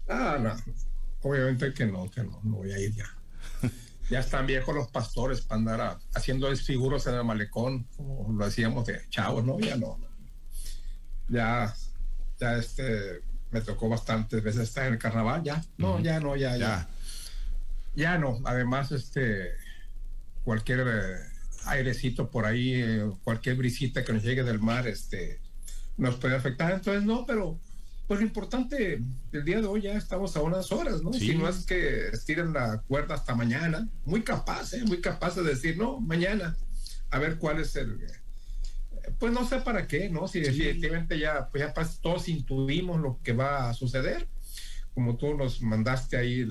Ah, 0.08 0.38
no, 0.40 0.56
obviamente 1.22 1.72
que 1.72 1.86
no, 1.86 2.10
que 2.10 2.22
no, 2.22 2.40
no 2.42 2.56
voy 2.56 2.72
a 2.72 2.78
ir 2.78 2.92
ya 2.94 3.19
ya 4.10 4.18
están 4.18 4.46
viejos 4.46 4.74
los 4.74 4.88
pastores 4.88 5.40
para 5.42 5.58
andar 5.58 5.98
haciendo 6.14 6.50
desfiguros 6.50 7.06
en 7.06 7.14
el 7.14 7.24
malecón, 7.24 7.84
como 7.96 8.32
lo 8.32 8.44
hacíamos 8.44 8.84
de 8.86 9.00
chavos, 9.08 9.44
¿no? 9.44 9.58
Ya 9.60 9.76
no. 9.76 9.98
Ya, 11.28 11.72
ya 12.40 12.56
este, 12.56 13.22
me 13.52 13.60
tocó 13.60 13.88
bastantes 13.88 14.42
veces 14.42 14.62
estar 14.62 14.86
en 14.86 14.94
el 14.94 14.98
carnaval, 14.98 15.44
ya. 15.44 15.64
No, 15.78 16.00
ya 16.00 16.18
no, 16.18 16.34
ya, 16.34 16.56
ya, 16.56 16.88
ya. 17.94 18.18
no. 18.18 18.40
Además, 18.44 18.90
este, 18.90 19.52
cualquier 20.42 20.80
eh, 20.80 21.16
airecito 21.66 22.30
por 22.30 22.46
ahí, 22.46 22.74
eh, 22.74 23.08
cualquier 23.22 23.54
brisita 23.54 24.02
que 24.02 24.12
nos 24.12 24.24
llegue 24.24 24.42
del 24.42 24.58
mar, 24.58 24.88
este, 24.88 25.40
nos 25.96 26.16
puede 26.16 26.34
afectar. 26.34 26.72
Entonces, 26.72 27.04
no, 27.04 27.24
pero 27.24 27.60
pues 28.10 28.18
lo 28.18 28.26
importante, 28.26 29.00
el 29.30 29.44
día 29.44 29.60
de 29.60 29.68
hoy 29.68 29.82
ya 29.82 29.92
estamos 29.92 30.36
a 30.36 30.42
unas 30.42 30.72
horas, 30.72 31.00
¿no? 31.00 31.12
Si 31.12 31.32
no 31.36 31.48
es 31.48 31.64
que 31.64 32.08
estiren 32.08 32.52
la 32.52 32.82
cuerda 32.88 33.14
hasta 33.14 33.36
mañana, 33.36 33.88
muy 34.04 34.24
capaz, 34.24 34.72
¿eh? 34.72 34.82
Muy 34.84 35.00
capaz 35.00 35.36
de 35.36 35.44
decir, 35.44 35.78
no, 35.78 36.00
mañana, 36.00 36.56
a 37.08 37.18
ver 37.20 37.38
cuál 37.38 37.60
es 37.60 37.76
el... 37.76 38.02
Eh, 38.02 39.12
pues 39.16 39.32
no 39.32 39.48
sé 39.48 39.60
para 39.60 39.86
qué, 39.86 40.10
¿no? 40.10 40.26
Si 40.26 40.40
definitivamente 40.40 41.20
ya, 41.20 41.48
pues 41.52 41.62
ya 41.62 41.72
todos 42.02 42.28
intuimos 42.28 43.00
lo 43.00 43.20
que 43.22 43.32
va 43.32 43.70
a 43.70 43.74
suceder, 43.74 44.26
como 44.92 45.16
tú 45.16 45.36
nos 45.36 45.62
mandaste 45.62 46.16
ahí 46.16 46.48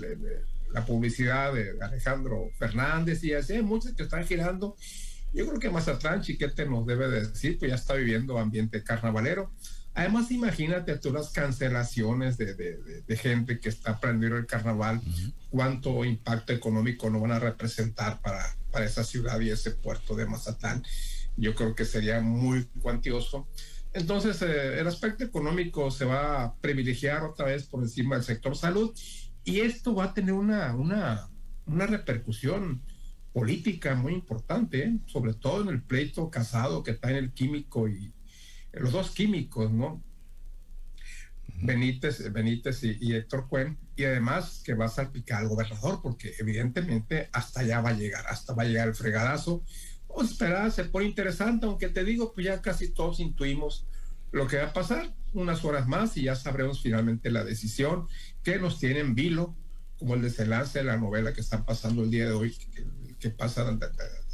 la 0.72 0.86
publicidad 0.86 1.54
de 1.54 1.74
Alejandro 1.82 2.52
Fernández 2.58 3.22
y 3.26 3.34
así 3.34 3.52
hay 3.52 3.64
muchos 3.64 3.92
que 3.96 4.04
están 4.04 4.26
girando. 4.26 4.78
Yo 5.34 5.46
creo 5.46 5.60
que 5.60 5.70
Mazatlán, 5.70 6.22
Chiquete 6.22 6.66
nos 6.66 6.88
debe 6.88 7.10
decir, 7.10 7.60
pues 7.60 7.68
ya 7.68 7.76
está 7.76 7.96
viviendo 7.96 8.40
ambiente 8.40 8.82
carnavalero 8.82 9.52
Además, 9.94 10.32
imagínate 10.32 10.98
tú 10.98 11.12
las 11.12 11.30
cancelaciones 11.32 12.38
de, 12.38 13.18
gente 13.18 13.60
que 13.60 13.70
está 13.70 13.92
aprendiendo 13.92 14.38
el 14.38 14.46
carnaval, 14.46 15.02
cuánto 15.50 16.06
impacto 16.06 16.54
económico 16.54 17.10
no 17.10 17.20
van 17.20 17.32
a 17.32 17.40
representar 17.40 18.22
para, 18.22 18.56
para 18.72 18.86
esa 18.86 19.04
ciudad 19.04 19.40
y 19.40 19.50
ese 19.50 19.72
puerto 19.72 20.16
de 20.16 20.26
Mazatlán. 20.26 20.84
Yo 21.36 21.56
creo 21.56 21.76
que 21.76 21.86
sería 21.86 22.22
muy 22.22 22.66
cuantioso. 22.82 23.48
Entonces, 23.94 24.42
eh, 24.42 24.80
el 24.80 24.88
aspecto 24.88 25.24
económico 25.24 25.90
se 25.90 26.06
va 26.06 26.44
a 26.44 26.56
privilegiar 26.56 27.24
otra 27.24 27.48
vez 27.48 27.64
por 27.64 27.82
encima 27.82 28.16
del 28.16 28.24
sector 28.24 28.56
salud 28.56 28.96
y 29.44 29.62
esto 29.62 29.96
va 29.96 30.06
a 30.06 30.14
tener 30.14 30.34
una, 30.34 30.76
una, 30.76 31.28
una 31.66 31.88
repercusión 31.88 32.82
política 33.34 33.96
muy 33.96 34.14
importante, 34.14 34.84
¿eh? 34.84 35.00
sobre 35.08 35.34
todo 35.34 35.64
en 35.64 35.70
el 35.70 35.82
pleito 35.82 36.30
casado 36.30 36.84
que 36.84 36.92
está 36.92 37.10
en 37.10 37.18
el 37.18 37.32
químico 37.32 37.88
y, 37.88 38.14
los 38.74 38.92
dos 38.92 39.12
químicos, 39.12 39.72
¿no? 39.72 40.04
Benítez, 41.62 42.32
Benítez 42.32 42.84
y, 42.84 43.14
Héctor 43.14 43.48
Cuen, 43.48 43.78
y 43.96 44.06
además 44.06 44.62
que 44.64 44.74
va 44.74 44.86
a 44.86 44.90
salpicar 44.90 45.42
al 45.42 45.50
gobernador, 45.50 46.00
porque 46.02 46.34
evidentemente 46.40 47.30
hasta 47.34 47.62
allá 47.62 47.82
va 47.82 47.90
a 47.90 47.94
llegar, 47.94 48.26
hasta 48.28 48.54
va 48.54 48.64
a 48.64 48.66
llegar 48.66 48.88
el 48.88 48.96
fregadazo. 48.96 49.64
Vamos 50.08 50.30
a 50.30 50.32
esperar, 50.32 50.72
se 50.72 50.86
pone 50.86 51.06
interesante, 51.06 51.66
aunque 51.66 51.90
te 51.90 52.04
digo, 52.04 52.34
pues 52.34 52.46
ya 52.46 52.62
casi 52.62 52.92
todos 52.92 53.20
intuimos 53.20 53.86
lo 54.32 54.48
que 54.48 54.58
va 54.58 54.68
a 54.68 54.74
pasar, 54.74 55.14
unas 55.34 55.66
horas 55.66 55.88
más 55.88 56.16
y 56.18 56.24
ya 56.24 56.36
sabremos 56.36 56.82
finalmente 56.82 57.32
la 57.32 57.44
decisión 57.44 58.08
que 58.44 58.58
nos 58.58 58.80
tiene 58.80 59.00
en 59.00 59.16
vilo, 59.16 59.56
como 59.98 60.14
el 60.14 60.22
desenlace 60.22 60.80
de 60.80 60.86
la 60.86 60.98
novela 60.98 61.34
que 61.34 61.42
están 61.42 61.66
pasando 61.66 62.04
el 62.04 62.12
día 62.12 62.26
de 62.26 62.32
hoy, 62.32 62.56
que, 62.56 62.88
que 63.20 63.30
pasa 63.32 63.66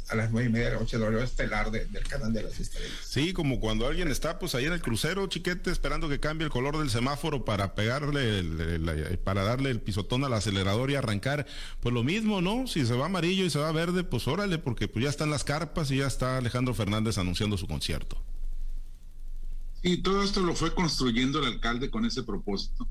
a 0.08 0.14
las 0.14 0.30
nueve 0.30 0.48
y 0.48 0.52
media 0.52 0.66
de 0.66 0.74
la 0.74 0.80
noche, 0.80 0.96
el 0.96 1.02
horario 1.02 1.22
estelar 1.22 1.70
del 1.70 1.88
canal 2.08 2.32
de 2.32 2.44
las 2.44 2.60
estrellas. 2.60 2.92
Sí, 3.02 3.32
como 3.32 3.58
cuando 3.58 3.86
alguien 3.86 4.08
está 4.08 4.38
pues 4.38 4.54
ahí 4.54 4.64
en 4.64 4.72
el 4.72 4.80
crucero, 4.80 5.26
chiquete, 5.26 5.70
esperando 5.70 6.08
que 6.08 6.20
cambie 6.20 6.44
el 6.44 6.50
color 6.50 6.78
del 6.78 6.90
semáforo 6.90 7.44
para 7.44 7.74
pegarle, 7.74 9.18
para 9.24 9.42
darle 9.42 9.70
el 9.70 9.80
pisotón 9.80 10.24
al 10.24 10.32
acelerador 10.34 10.90
y 10.90 10.94
arrancar. 10.94 11.46
Pues 11.80 11.92
lo 11.92 12.04
mismo, 12.04 12.40
¿no? 12.40 12.66
Si 12.66 12.86
se 12.86 12.94
va 12.94 13.06
amarillo 13.06 13.44
y 13.44 13.50
se 13.50 13.58
va 13.58 13.72
verde, 13.72 14.04
pues 14.04 14.28
órale, 14.28 14.58
porque 14.58 14.86
pues 14.86 15.02
ya 15.02 15.10
están 15.10 15.30
las 15.30 15.44
carpas 15.44 15.90
y 15.90 15.98
ya 15.98 16.06
está 16.06 16.38
Alejandro 16.38 16.74
Fernández 16.74 17.18
anunciando 17.18 17.56
su 17.58 17.66
concierto. 17.66 18.16
Y 19.82 19.98
todo 19.98 20.22
esto 20.22 20.40
lo 20.40 20.54
fue 20.54 20.74
construyendo 20.74 21.40
el 21.40 21.46
alcalde 21.46 21.90
con 21.90 22.04
ese 22.04 22.22
propósito, 22.22 22.88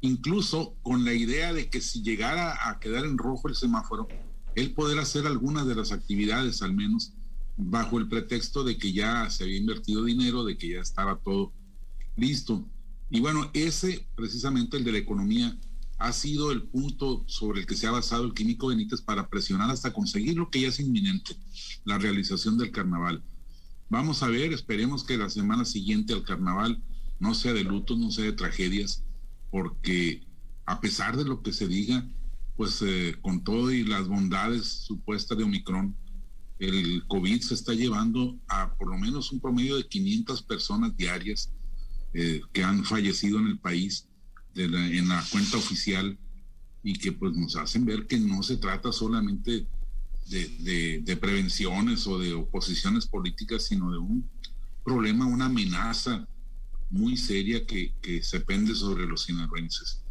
incluso 0.00 0.74
con 0.82 1.04
la 1.04 1.12
idea 1.12 1.52
de 1.52 1.68
que 1.68 1.80
si 1.80 2.02
llegara 2.02 2.68
a 2.68 2.80
quedar 2.80 3.04
en 3.04 3.18
rojo 3.18 3.48
el 3.48 3.54
semáforo, 3.54 4.08
él 4.54 4.72
poder 4.72 4.98
hacer 4.98 5.26
algunas 5.26 5.66
de 5.66 5.74
las 5.74 5.92
actividades 5.92 6.62
al 6.62 6.74
menos 6.74 7.12
bajo 7.56 7.98
el 7.98 8.08
pretexto 8.08 8.64
de 8.64 8.76
que 8.78 8.92
ya 8.92 9.28
se 9.30 9.44
había 9.44 9.58
invertido 9.58 10.04
dinero, 10.04 10.44
de 10.44 10.56
que 10.56 10.70
ya 10.70 10.80
estaba 10.80 11.16
todo 11.16 11.52
listo. 12.16 12.66
Y 13.10 13.20
bueno, 13.20 13.50
ese 13.52 14.06
precisamente 14.14 14.76
el 14.76 14.84
de 14.84 14.92
la 14.92 14.98
economía 14.98 15.56
ha 15.98 16.12
sido 16.12 16.50
el 16.50 16.62
punto 16.62 17.24
sobre 17.26 17.60
el 17.60 17.66
que 17.66 17.76
se 17.76 17.86
ha 17.86 17.92
basado 17.92 18.24
el 18.24 18.34
químico 18.34 18.68
Benítez 18.68 19.00
para 19.00 19.28
presionar 19.28 19.70
hasta 19.70 19.92
conseguir 19.92 20.36
lo 20.36 20.50
que 20.50 20.62
ya 20.62 20.68
es 20.68 20.80
inminente, 20.80 21.36
la 21.84 21.98
realización 21.98 22.58
del 22.58 22.72
carnaval. 22.72 23.22
Vamos 23.88 24.22
a 24.22 24.28
ver, 24.28 24.52
esperemos 24.52 25.04
que 25.04 25.16
la 25.16 25.28
semana 25.28 25.64
siguiente 25.64 26.12
al 26.12 26.24
carnaval 26.24 26.82
no 27.20 27.34
sea 27.34 27.52
de 27.52 27.62
luto, 27.62 27.96
no 27.96 28.10
sea 28.10 28.24
de 28.24 28.32
tragedias, 28.32 29.04
porque 29.50 30.26
a 30.64 30.80
pesar 30.80 31.16
de 31.16 31.24
lo 31.24 31.42
que 31.42 31.52
se 31.52 31.68
diga, 31.68 32.04
pues 32.56 32.82
eh, 32.82 33.16
con 33.22 33.42
todo 33.42 33.70
y 33.72 33.84
las 33.84 34.08
bondades 34.08 34.66
supuestas 34.66 35.38
de 35.38 35.44
Omicron, 35.44 35.96
el 36.58 37.04
COVID 37.08 37.40
se 37.40 37.54
está 37.54 37.72
llevando 37.72 38.38
a 38.48 38.74
por 38.74 38.88
lo 38.88 38.98
menos 38.98 39.32
un 39.32 39.40
promedio 39.40 39.76
de 39.76 39.88
500 39.88 40.42
personas 40.42 40.96
diarias 40.96 41.50
eh, 42.14 42.40
que 42.52 42.62
han 42.62 42.84
fallecido 42.84 43.38
en 43.38 43.48
el 43.48 43.58
país 43.58 44.06
en 44.54 45.08
la 45.08 45.24
cuenta 45.30 45.56
oficial 45.56 46.18
y 46.82 46.94
que 46.94 47.12
pues 47.12 47.34
nos 47.34 47.56
hacen 47.56 47.84
ver 47.84 48.06
que 48.06 48.18
no 48.18 48.42
se 48.42 48.58
trata 48.58 48.92
solamente 48.92 49.66
de, 50.28 51.18
prevenciones 51.20 52.06
o 52.06 52.18
de 52.18 52.32
oposiciones 52.34 53.06
políticas, 53.06 53.66
sino 53.66 53.90
de 53.90 53.98
un 53.98 54.28
problema, 54.84 55.26
una 55.26 55.46
amenaza 55.46 56.26
muy 56.90 57.16
seria 57.16 57.64
que, 57.66 57.92
se 58.22 58.40
pende 58.40 58.74
sobre 58.74 59.06
los 59.06 59.22
sinaloenses. 59.22 60.02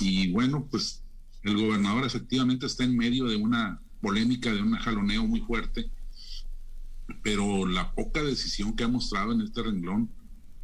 Y 0.00 0.30
bueno, 0.32 0.66
pues 0.70 1.01
el 1.42 1.56
gobernador 1.56 2.04
efectivamente 2.04 2.66
está 2.66 2.84
en 2.84 2.96
medio 2.96 3.26
de 3.26 3.36
una 3.36 3.80
polémica, 4.00 4.52
de 4.52 4.62
un 4.62 4.74
jaloneo 4.76 5.26
muy 5.26 5.40
fuerte, 5.40 5.90
pero 7.22 7.66
la 7.66 7.92
poca 7.92 8.22
decisión 8.22 8.74
que 8.74 8.84
ha 8.84 8.88
mostrado 8.88 9.32
en 9.32 9.40
este 9.40 9.62
renglón 9.62 10.10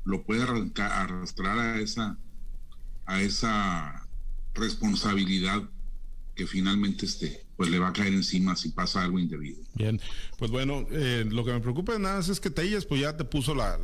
lo 0.05 0.25
puede 0.25 0.43
arrancar, 0.43 0.91
arrastrar 0.93 1.59
a 1.59 1.81
esa, 1.81 2.19
a 3.07 3.21
esa 3.21 4.07
responsabilidad 4.55 5.69
que 6.35 6.47
finalmente 6.47 7.05
este, 7.05 7.45
pues 7.57 7.69
le 7.69 7.81
va 7.81 7.89
a 7.89 7.93
caer 7.93 8.15
encima 8.15 8.55
si 8.55 8.71
pasa 8.71 9.03
algo 9.03 9.19
indebido. 9.19 9.59
Bien, 9.75 10.01
pues 10.39 10.51
bueno, 10.51 10.87
eh, 10.93 11.27
lo 11.29 11.45
que 11.45 11.53
me 11.53 11.61
preocupa 11.61 11.99
nada 11.99 12.19
más 12.19 12.29
es 12.29 12.39
que 12.39 12.49
Telles 12.49 12.87
pues 12.87 13.01
ya 13.01 13.17
te 13.17 13.25
puso 13.25 13.55
la, 13.55 13.77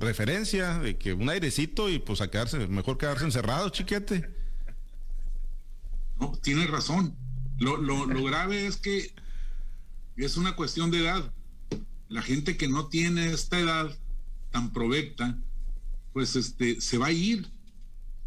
referencia 0.00 0.80
de 0.80 0.98
que 0.98 1.12
un 1.12 1.30
airecito 1.30 1.88
y 1.88 2.00
pues 2.00 2.20
a 2.20 2.28
quedarse, 2.28 2.66
mejor 2.66 2.98
quedarse 2.98 3.24
encerrado, 3.24 3.68
chiquete. 3.70 4.37
No, 6.18 6.32
tiene 6.42 6.66
razón. 6.66 7.16
Lo, 7.58 7.76
lo, 7.76 8.06
lo 8.06 8.24
grave 8.24 8.66
es 8.66 8.76
que 8.76 9.12
es 10.16 10.36
una 10.36 10.56
cuestión 10.56 10.90
de 10.90 11.00
edad. 11.00 11.32
La 12.08 12.22
gente 12.22 12.56
que 12.56 12.68
no 12.68 12.88
tiene 12.88 13.32
esta 13.32 13.58
edad 13.58 13.96
tan 14.50 14.72
provecta, 14.72 15.38
pues 16.12 16.36
este, 16.36 16.80
se 16.80 16.98
va 16.98 17.06
a 17.06 17.12
ir, 17.12 17.48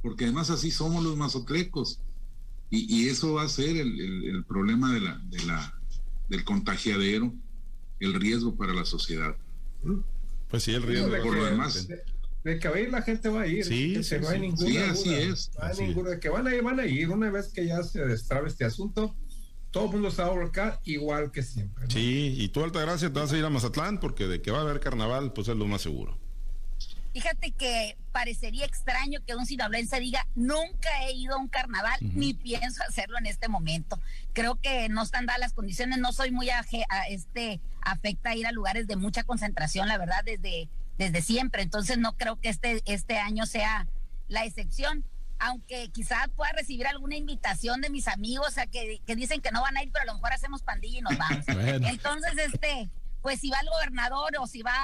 porque 0.02 0.26
además 0.26 0.50
así 0.50 0.72
somos 0.72 1.04
los 1.04 1.18
mazotlecos. 1.18 2.00
Y, 2.74 3.10
eso 3.10 3.34
va 3.34 3.44
a 3.44 3.50
ser 3.50 3.76
el, 3.76 4.46
problema 4.48 4.94
de 4.94 5.02
la, 5.02 5.18
de 5.26 5.44
la, 5.44 5.78
del 6.30 6.46
contagiadero, 6.46 7.34
el 8.00 8.14
riesgo 8.14 8.56
para 8.56 8.74
la 8.74 8.86
sociedad. 8.86 9.36
Pues 10.50 10.64
sí, 10.64 10.72
el 10.72 10.84
riesgo. 10.84 11.10
Por 11.22 11.36
lo 11.36 11.44
demás. 11.44 11.90
De, 12.44 12.60
que 12.60 12.70
va 12.70 12.76
a 12.76 12.80
ir 12.80 12.90
la 12.90 13.02
gente 13.02 13.30
va 13.30 13.42
a 13.42 13.48
ir. 13.48 13.64
Sí, 13.66 14.04
sí, 14.04 14.16
no 14.20 14.30
hay 14.30 14.40
ninguna 14.40 14.70
sí, 14.70 14.78
así 14.78 15.14
es. 15.14 15.52
No 15.58 15.66
hay 15.66 15.94
de 15.94 16.20
que 16.20 16.30
van 16.30 16.48
a 16.48 16.56
ir, 16.56 16.64
van 16.64 16.80
a 16.80 16.86
ir. 16.86 17.10
Una 17.10 17.30
vez 17.30 17.50
que 17.50 17.66
ya 17.68 17.84
se 17.84 18.04
destrabe 18.06 18.48
este 18.48 18.66
asunto, 18.66 19.16
todo 19.72 19.86
el 19.86 19.92
mundo 19.92 20.12
se 20.12 20.22
va 20.22 20.28
a 20.28 20.32
volcar 20.32 20.80
igual 20.84 21.32
que 21.32 21.44
siempre. 21.44 21.86
Sí, 21.90 22.36
y 22.38 22.50
tú, 22.50 22.64
Altagracia, 22.64 23.12
te 23.12 23.20
vas 23.20 23.32
a 23.32 23.38
ir 23.38 23.46
a 23.46 23.50
Mazatlán 23.50 24.00
porque 24.00 24.28
de 24.28 24.42
que 24.42 24.52
va 24.52 24.60
a 24.60 24.62
haber 24.62 24.80
carnaval, 24.80 25.34
pues 25.34 25.48
es 25.48 25.56
lo 25.56 25.66
más 25.66 25.82
seguro. 25.82 26.18
Fíjate 27.14 27.52
que 27.52 27.98
parecería 28.14 28.66
extraño 28.66 29.20
que 29.26 29.36
un 29.36 29.46
sinaloense 29.46 30.00
diga, 30.00 30.26
nunca 30.36 30.90
he 31.04 31.14
ido 31.14 31.36
a 31.36 31.40
un 31.40 31.50
carnaval, 31.50 31.98
ni 32.00 32.34
pienso 32.34 32.82
hacerlo 32.88 33.18
en 33.18 33.26
este 33.26 33.50
momento. 33.50 34.00
Creo 34.32 34.56
que 34.56 34.88
no 34.88 35.04
están 35.04 35.26
dadas 35.26 35.42
las 35.42 35.54
condiciones, 35.54 36.00
no 36.00 36.14
soy 36.14 36.32
muy 36.32 36.50
a, 36.50 36.62
este, 37.10 37.60
afecta 37.82 38.30
a 38.30 38.36
ir 38.36 38.48
a 38.48 38.54
lugares 38.54 38.88
de 38.88 38.96
mucha 38.96 39.24
concentración, 39.24 39.90
la 39.90 39.98
verdad, 39.98 40.24
desde, 40.24 40.70
desde 41.02 41.24
siempre. 41.24 41.64
Entonces 41.64 41.98
no 41.98 42.16
creo 42.16 42.40
que 42.40 42.50
este, 42.50 42.84
este 42.86 43.18
año 43.18 43.46
sea 43.46 43.88
la 44.28 44.46
excepción. 44.46 45.04
Aunque 45.40 45.90
quizás 45.90 46.30
pueda 46.36 46.52
recibir 46.52 46.86
alguna 46.86 47.16
invitación 47.16 47.82
de 47.82 47.90
mis 47.90 48.08
amigos, 48.08 48.48
o 48.48 48.52
sea, 48.52 48.68
que, 48.68 49.02
que 49.08 49.16
dicen 49.16 49.42
que 49.42 49.52
no 49.52 49.62
van 49.62 49.76
a 49.76 49.82
ir, 49.82 49.90
pero 49.92 50.04
a 50.04 50.06
lo 50.06 50.14
mejor 50.14 50.34
hacemos 50.34 50.62
pandilla 50.62 51.00
y 51.00 51.02
nos 51.02 51.18
vamos. 51.18 51.46
Entonces, 51.48 52.34
este, 52.38 52.92
pues 53.24 53.40
si 53.40 53.50
va 53.50 53.60
el 53.62 53.70
gobernador 53.70 54.34
o 54.40 54.46
si 54.46 54.62
va, 54.62 54.76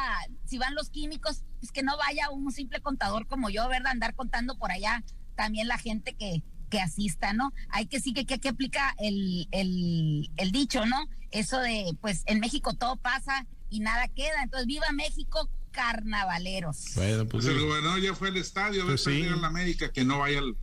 si 0.46 0.58
van 0.58 0.74
los 0.74 0.90
químicos, 0.90 1.44
pues 1.60 1.72
que 1.72 1.84
no 1.84 1.96
vaya 1.98 2.32
un 2.32 2.52
simple 2.52 2.82
contador 2.82 3.28
como 3.28 3.52
yo, 3.52 3.68
¿verdad? 3.68 3.92
Andar 3.92 4.16
contando 4.16 4.58
por 4.58 4.72
allá 4.72 5.04
también 5.36 5.68
la 5.68 5.78
gente 5.78 6.16
que, 6.16 6.42
que 6.72 6.80
asista, 6.80 7.34
¿no? 7.34 7.54
Hay 7.70 7.86
que 7.86 8.00
sí 8.00 8.14
que, 8.14 8.26
que, 8.26 8.50
aplica 8.50 8.96
el, 8.98 9.48
el, 9.52 10.32
el, 10.38 10.52
dicho, 10.52 10.88
¿no? 10.88 11.08
Eso 11.30 11.60
de, 11.60 11.96
pues 12.02 12.24
en 12.26 12.40
México 12.40 12.74
todo 12.74 12.96
pasa 12.96 13.46
y 13.70 13.82
nada 13.82 14.08
queda. 14.08 14.42
Entonces, 14.42 14.66
viva 14.66 14.92
México, 14.92 15.48
carnavaleros. 15.78 16.96
Bueno, 16.96 17.28
pues, 17.28 17.46
pues 17.46 17.56
el 17.56 17.62
gobernador 17.64 18.02
ya 18.02 18.16
fue 18.16 18.30
al 18.30 18.38
estadio, 18.38 18.82
a 18.82 18.86
ver 18.86 18.96
pues 18.96 19.06
en 19.06 19.46
América, 19.46 19.92
que 19.92 20.04
no 20.04 20.20
vaya 20.20 20.40
al 20.40 20.58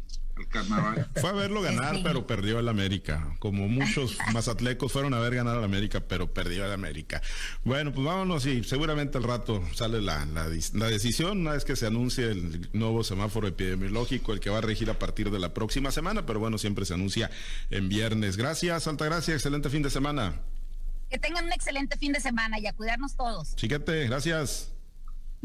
carnaval. 0.48 1.08
Fue 1.20 1.30
a 1.30 1.32
verlo 1.32 1.62
ganar, 1.62 2.00
pero 2.02 2.26
perdió 2.26 2.58
el 2.58 2.68
América. 2.68 3.36
Como 3.38 3.68
muchos 3.68 4.18
mazatlecos 4.32 4.90
fueron 4.90 5.14
a 5.14 5.20
ver 5.20 5.36
ganar 5.36 5.56
al 5.56 5.62
América, 5.62 6.00
pero 6.00 6.34
perdió 6.34 6.66
el 6.66 6.72
América. 6.72 7.22
Bueno, 7.62 7.92
pues 7.92 8.04
vámonos 8.04 8.44
y 8.46 8.64
seguramente 8.64 9.18
al 9.18 9.24
rato 9.24 9.62
sale 9.72 10.02
la, 10.02 10.26
la, 10.26 10.48
decisión, 10.88 11.42
una 11.42 11.52
vez 11.52 11.64
que 11.64 11.76
se 11.76 11.86
anuncie 11.86 12.24
el 12.24 12.68
nuevo 12.72 13.04
semáforo 13.04 13.46
epidemiológico, 13.46 14.32
el 14.32 14.40
que 14.40 14.50
va 14.50 14.58
a 14.58 14.62
regir 14.62 14.90
a 14.90 14.98
partir 14.98 15.30
de 15.30 15.38
la 15.38 15.54
próxima 15.54 15.92
semana, 15.92 16.26
pero 16.26 16.40
bueno, 16.40 16.58
siempre 16.58 16.84
se 16.86 16.94
anuncia 16.94 17.30
en 17.70 17.88
viernes. 17.88 18.36
Gracias, 18.36 18.88
Altagracia, 18.88 19.34
excelente 19.34 19.70
fin 19.70 19.82
de 19.84 19.90
semana. 19.90 20.40
Que 21.08 21.20
tengan 21.20 21.44
un 21.44 21.52
excelente 21.52 21.96
fin 21.96 22.12
de 22.12 22.18
semana 22.18 22.58
y 22.58 22.66
a 22.66 22.72
cuidarnos 22.72 23.14
todos. 23.14 23.54
Chiquete, 23.54 24.08
gracias. 24.08 24.73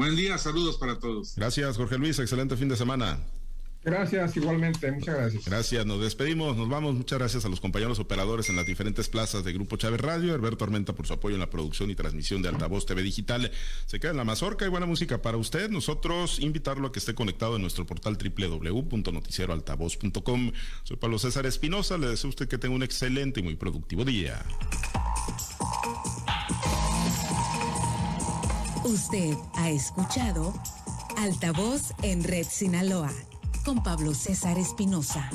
Buen 0.00 0.16
día, 0.16 0.38
saludos 0.38 0.78
para 0.78 0.98
todos. 0.98 1.34
Gracias, 1.36 1.76
Jorge 1.76 1.98
Luis, 1.98 2.18
excelente 2.18 2.56
fin 2.56 2.70
de 2.70 2.76
semana. 2.78 3.18
Gracias, 3.84 4.34
igualmente, 4.34 4.90
muchas 4.90 5.14
gracias. 5.14 5.44
Gracias, 5.44 5.84
nos 5.84 6.00
despedimos, 6.00 6.56
nos 6.56 6.70
vamos. 6.70 6.94
Muchas 6.94 7.18
gracias 7.18 7.44
a 7.44 7.50
los 7.50 7.60
compañeros 7.60 7.98
operadores 7.98 8.48
en 8.48 8.56
las 8.56 8.64
diferentes 8.64 9.10
plazas 9.10 9.44
de 9.44 9.52
Grupo 9.52 9.76
Chávez 9.76 10.00
Radio, 10.00 10.32
Alberto 10.32 10.64
Armenta 10.64 10.94
por 10.94 11.06
su 11.06 11.12
apoyo 11.12 11.34
en 11.34 11.40
la 11.40 11.50
producción 11.50 11.90
y 11.90 11.94
transmisión 11.94 12.40
de 12.40 12.48
Altavoz 12.48 12.86
TV 12.86 13.02
Digital. 13.02 13.52
Se 13.84 14.00
queda 14.00 14.12
en 14.12 14.16
la 14.16 14.24
mazorca 14.24 14.64
y 14.64 14.70
buena 14.70 14.86
música 14.86 15.20
para 15.20 15.36
usted. 15.36 15.68
Nosotros 15.68 16.38
invitarlo 16.38 16.88
a 16.88 16.92
que 16.92 16.98
esté 16.98 17.14
conectado 17.14 17.56
en 17.56 17.62
nuestro 17.62 17.84
portal 17.84 18.16
www.noticieroaltavoz.com. 18.16 20.52
Soy 20.82 20.96
Pablo 20.96 21.18
César 21.18 21.44
Espinosa, 21.44 21.98
le 21.98 22.06
deseo 22.06 22.28
a 22.28 22.30
usted 22.30 22.48
que 22.48 22.56
tenga 22.56 22.74
un 22.74 22.82
excelente 22.82 23.40
y 23.40 23.42
muy 23.42 23.56
productivo 23.56 24.06
día. 24.06 24.42
Usted 28.84 29.36
ha 29.54 29.68
escuchado 29.68 30.54
Altavoz 31.18 31.92
en 32.02 32.24
Red 32.24 32.46
Sinaloa 32.48 33.12
con 33.64 33.82
Pablo 33.82 34.14
César 34.14 34.58
Espinosa. 34.58 35.28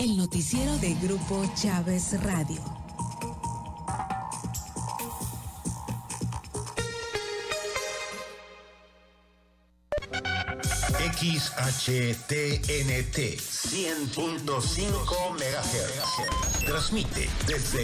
El 0.00 0.16
noticiero 0.16 0.76
de 0.78 0.94
Grupo 0.94 1.44
Chávez 1.54 2.20
Radio. 2.24 2.60
XHTNT 11.22 13.18
100.5 13.38 15.30
MHz. 15.38 16.64
Transmite 16.66 17.30
desde 17.46 17.78